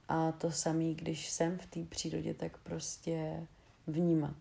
A 0.10 0.32
to 0.32 0.52
samé, 0.52 0.94
když 0.94 1.30
jsem 1.30 1.58
v 1.58 1.66
té 1.66 1.84
přírodě, 1.84 2.34
tak 2.34 2.58
prostě 2.58 3.48
vnímat. 3.88 4.36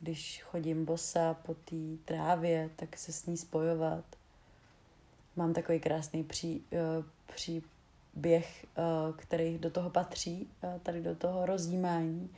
Když 0.00 0.42
chodím 0.42 0.84
bosa 0.84 1.34
po 1.34 1.54
té 1.54 1.76
trávě, 2.04 2.70
tak 2.76 2.96
se 2.96 3.12
s 3.12 3.26
ní 3.26 3.36
spojovat. 3.36 4.04
Mám 5.36 5.52
takový 5.52 5.80
krásný 5.80 6.24
pří, 6.24 6.64
uh, 6.70 7.04
příběh, 7.34 8.66
uh, 8.78 9.16
který 9.16 9.58
do 9.58 9.70
toho 9.70 9.90
patří, 9.90 10.48
uh, 10.64 10.80
tady 10.80 11.02
do 11.02 11.14
toho 11.14 11.46
rozjímání, 11.46 12.30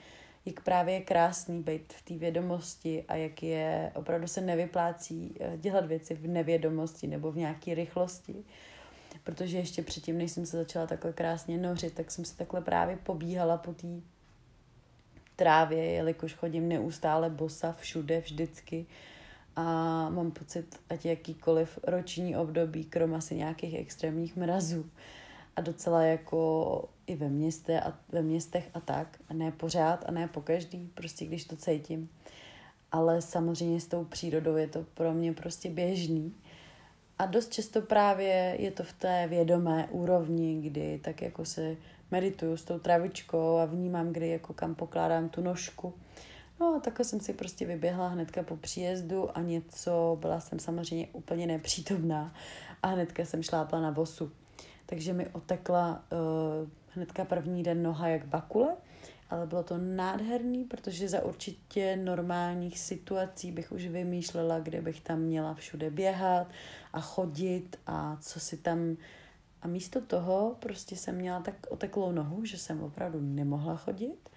jak 0.47 0.61
právě 0.61 0.95
je 0.95 1.01
krásný 1.01 1.63
být 1.63 1.93
v 1.93 2.03
té 2.03 2.15
vědomosti 2.15 3.05
a 3.09 3.15
jak 3.15 3.43
je 3.43 3.93
opravdu 3.95 4.27
se 4.27 4.41
nevyplácí 4.41 5.35
dělat 5.57 5.87
věci 5.87 6.15
v 6.15 6.27
nevědomosti 6.27 7.07
nebo 7.07 7.33
v 7.33 7.37
nějaké 7.37 7.75
rychlosti 7.75 8.45
protože 9.23 9.59
ještě 9.59 9.83
předtím, 9.83 10.19
než 10.19 10.33
jsem 10.33 10.47
se 10.47 10.57
začala 10.57 10.87
takhle 10.87 11.13
krásně 11.13 11.59
nořit, 11.59 11.95
tak 11.95 12.11
jsem 12.11 12.25
se 12.25 12.37
takhle 12.37 12.61
právě 12.61 12.97
pobíhala 12.97 13.57
po 13.57 13.73
té 13.73 13.89
trávě, 15.37 15.85
jelikož 15.85 16.35
chodím 16.35 16.69
neustále 16.69 17.31
bosa 17.31 17.73
všude, 17.73 18.21
vždycky 18.21 18.87
a 19.57 19.63
mám 20.11 20.31
pocit, 20.31 20.81
ať 20.91 21.05
jakýkoliv 21.05 21.79
roční 21.83 22.37
období, 22.37 22.85
krom 22.85 23.15
asi 23.15 23.35
nějakých 23.35 23.75
extrémních 23.75 24.37
mrazů 24.37 24.91
a 25.57 25.61
docela 25.61 26.03
jako 26.03 26.89
i 27.07 27.17
ve, 27.17 27.29
městě 27.29 27.81
a, 27.81 27.99
ve 28.13 28.23
městech 28.23 28.71
a 28.75 28.81
tak, 28.81 29.19
a 29.29 29.35
ne 29.35 29.53
pořád 29.53 30.05
a 30.09 30.11
ne 30.11 30.29
po 30.29 30.41
každý, 30.41 30.91
prostě 30.95 31.25
když 31.27 31.45
to 31.45 31.57
cítím. 31.57 32.09
Ale 32.93 33.23
samozřejmě 33.23 33.81
s 33.81 33.87
tou 33.87 34.05
přírodou 34.05 34.57
je 34.57 34.67
to 34.67 34.85
pro 34.95 35.15
mě 35.15 35.33
prostě 35.33 35.71
běžný 35.71 36.35
a 37.19 37.27
dost 37.27 37.53
často 37.53 37.83
právě 37.83 38.57
je 38.59 38.71
to 38.71 38.83
v 38.83 38.93
té 38.93 39.27
vědomé 39.27 39.89
úrovni, 39.91 40.61
kdy 40.63 41.01
tak 41.05 41.23
jako 41.23 41.45
se 41.45 41.77
medituju 42.11 42.57
s 42.57 42.65
tou 42.65 42.79
travičkou 42.79 43.59
a 43.59 43.65
vnímám, 43.65 44.13
kdy 44.13 44.29
jako 44.29 44.53
kam 44.53 44.75
pokládám 44.75 45.29
tu 45.29 45.41
nožku. 45.41 45.95
No 46.61 46.75
a 46.77 46.81
takhle 46.81 47.05
jsem 47.05 47.21
si 47.21 47.33
prostě 47.33 47.67
vyběhla 47.67 48.09
hnedka 48.09 48.43
po 48.43 48.57
příjezdu 48.57 49.37
a 49.37 49.41
něco, 49.41 50.19
byla 50.21 50.41
jsem 50.41 50.59
samozřejmě 50.59 51.09
úplně 51.13 51.47
nepřítomná 51.47 52.35
a 52.83 52.89
hnedka 52.89 53.25
jsem 53.25 53.43
šlápla 53.43 53.81
na 53.81 53.91
vosu. 53.91 54.33
Takže 54.87 55.13
mi 55.13 55.27
otekla 55.27 56.05
uh, 56.13 56.69
hnedka 56.89 57.25
první 57.25 57.63
den 57.63 57.83
noha 57.83 58.09
jak 58.09 58.27
bakule 58.27 58.77
ale 59.31 59.47
bylo 59.47 59.63
to 59.63 59.79
nádherný, 59.79 60.65
protože 60.65 61.09
za 61.09 61.25
určitě 61.25 61.97
normálních 61.97 62.79
situací 62.79 63.53
bych 63.53 63.73
už 63.73 63.87
vymýšlela, 63.87 64.61
kde 64.61 64.83
bych 64.83 65.01
tam 65.01 65.19
měla 65.21 65.55
všude 65.55 65.91
běhat 65.91 66.47
a 66.93 67.01
chodit 67.01 67.77
a 67.87 68.17
co 68.21 68.41
si 68.41 68.57
tam... 68.57 68.97
A 69.63 69.69
místo 69.69 70.01
toho 70.01 70.57
prostě 70.61 70.97
jsem 70.97 71.15
měla 71.15 71.41
tak 71.41 71.55
oteklou 71.69 72.13
nohu, 72.13 72.45
že 72.45 72.59
jsem 72.59 72.83
opravdu 72.83 73.21
nemohla 73.21 73.77
chodit 73.77 74.31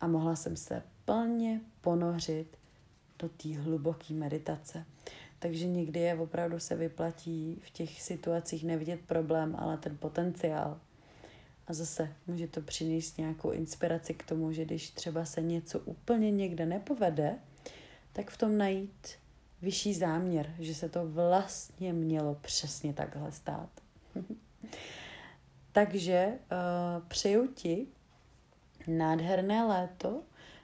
a 0.00 0.06
mohla 0.06 0.36
jsem 0.36 0.56
se 0.56 0.82
plně 1.04 1.60
ponořit 1.80 2.56
do 3.18 3.28
té 3.28 3.58
hluboké 3.58 4.14
meditace. 4.14 4.84
Takže 5.38 5.66
někdy 5.66 6.00
je 6.00 6.14
opravdu 6.14 6.60
se 6.60 6.76
vyplatí 6.76 7.60
v 7.66 7.70
těch 7.70 8.02
situacích 8.02 8.64
nevidět 8.64 9.00
problém, 9.06 9.56
ale 9.58 9.76
ten 9.76 9.96
potenciál 9.96 10.80
a 11.70 11.72
zase 11.72 12.12
může 12.26 12.46
to 12.46 12.60
přinést 12.60 13.18
nějakou 13.18 13.50
inspiraci 13.50 14.14
k 14.14 14.26
tomu, 14.26 14.52
že 14.52 14.64
když 14.64 14.90
třeba 14.90 15.24
se 15.24 15.42
něco 15.42 15.78
úplně 15.78 16.30
někde 16.30 16.66
nepovede, 16.66 17.38
tak 18.12 18.30
v 18.30 18.36
tom 18.36 18.58
najít 18.58 19.08
vyšší 19.62 19.94
záměr, 19.94 20.54
že 20.58 20.74
se 20.74 20.88
to 20.88 21.08
vlastně 21.08 21.92
mělo 21.92 22.34
přesně 22.34 22.92
takhle 22.92 23.32
stát. 23.32 23.68
Takže 25.72 26.28
uh, 26.28 27.08
přeju 27.08 27.46
ti 27.46 27.86
nádherné 28.86 29.64
léto. 29.64 30.22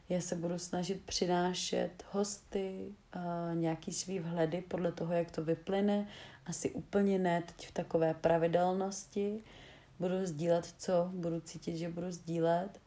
Já 0.09 0.21
se 0.21 0.37
budu 0.37 0.59
snažit 0.59 1.03
přinášet 1.05 2.05
hosty, 2.11 2.95
uh, 3.17 3.57
nějaký 3.57 3.93
svý 3.93 4.19
vhledy 4.19 4.61
podle 4.69 4.93
toho, 4.93 5.13
jak 5.13 5.31
to 5.31 5.45
vyplyne. 5.45 6.09
Asi 6.47 6.71
úplně 6.71 7.19
ne 7.19 7.43
teď 7.43 7.69
v 7.69 7.73
takové 7.73 8.15
pravidelnosti, 8.15 9.43
budu 10.01 10.27
sdílet, 10.27 10.75
co 10.79 11.11
budu 11.13 11.41
cítit, 11.41 11.77
že 11.77 11.89
budu 11.89 12.11
sdílet. 12.11 12.81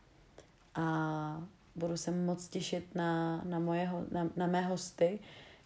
A 0.75 1.43
budu 1.75 1.97
se 1.97 2.11
moc 2.11 2.47
těšit 2.47 2.95
na, 2.95 3.41
na, 3.45 3.59
moje, 3.59 3.91
na, 4.11 4.29
na 4.35 4.47
mé 4.47 4.61
hosty. 4.61 5.19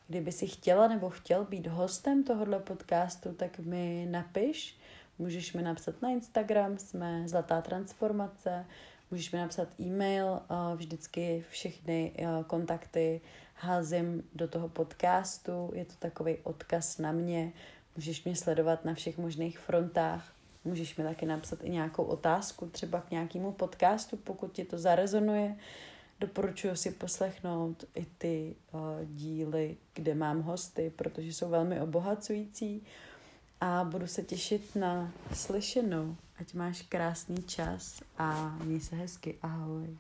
Kdyby 0.08 0.32
si 0.32 0.48
chtěla 0.48 0.88
nebo 0.88 1.10
chtěl 1.10 1.46
být 1.46 1.68
hostem 1.68 2.24
tohohle 2.24 2.60
podcastu, 2.60 3.34
tak 3.34 3.60
mi 3.60 4.08
napiš. 4.10 4.78
Můžeš 5.20 5.54
mi 5.54 5.62
napsat 5.62 6.02
na 6.02 6.10
Instagram, 6.10 6.78
jsme 6.78 7.24
Zlatá 7.28 7.62
transformace, 7.62 8.66
můžeš 9.12 9.32
mi 9.32 9.40
napsat 9.40 9.68
e-mail, 9.80 10.40
vždycky 10.76 11.46
všechny 11.50 12.14
kontakty 12.48 13.22
házím 13.56 14.24
do 14.36 14.48
toho 14.48 14.70
podcastu, 14.70 15.72
je 15.74 15.86
to 15.86 15.94
takový 16.00 16.38
odkaz 16.44 16.98
na 16.98 17.12
mě, 17.12 17.54
můžeš 17.96 18.24
mě 18.24 18.36
sledovat 18.36 18.86
na 18.86 18.94
všech 18.94 19.18
možných 19.18 19.60
frontách 19.60 20.34
Můžeš 20.66 20.98
mi 20.98 21.04
taky 21.04 21.26
napsat 21.26 21.64
i 21.64 21.70
nějakou 21.70 22.04
otázku, 22.04 22.66
třeba 22.66 23.02
k 23.02 23.12
nějakému 23.12 23.52
podcastu, 23.52 24.18
pokud 24.18 24.52
ti 24.52 24.66
to 24.66 24.78
zarezonuje. 24.78 25.56
Doporučuji 26.20 26.76
si 26.76 26.92
poslechnout 26.92 27.86
i 27.96 28.06
ty 28.18 28.56
uh, 28.72 28.82
díly, 29.06 29.78
kde 29.94 30.16
mám 30.16 30.42
hosty, 30.42 30.94
protože 30.96 31.34
jsou 31.34 31.50
velmi 31.50 31.82
obohacující 31.82 32.84
a 33.62 33.84
budu 33.84 34.08
se 34.08 34.24
těšit 34.24 34.76
na 34.76 35.12
slyšenou. 35.34 36.16
Ať 36.40 36.54
máš 36.54 36.82
krásný 36.82 37.44
čas 37.44 38.02
a 38.18 38.58
měj 38.64 38.80
se 38.80 38.96
hezky. 38.96 39.38
Ahoj. 39.42 39.98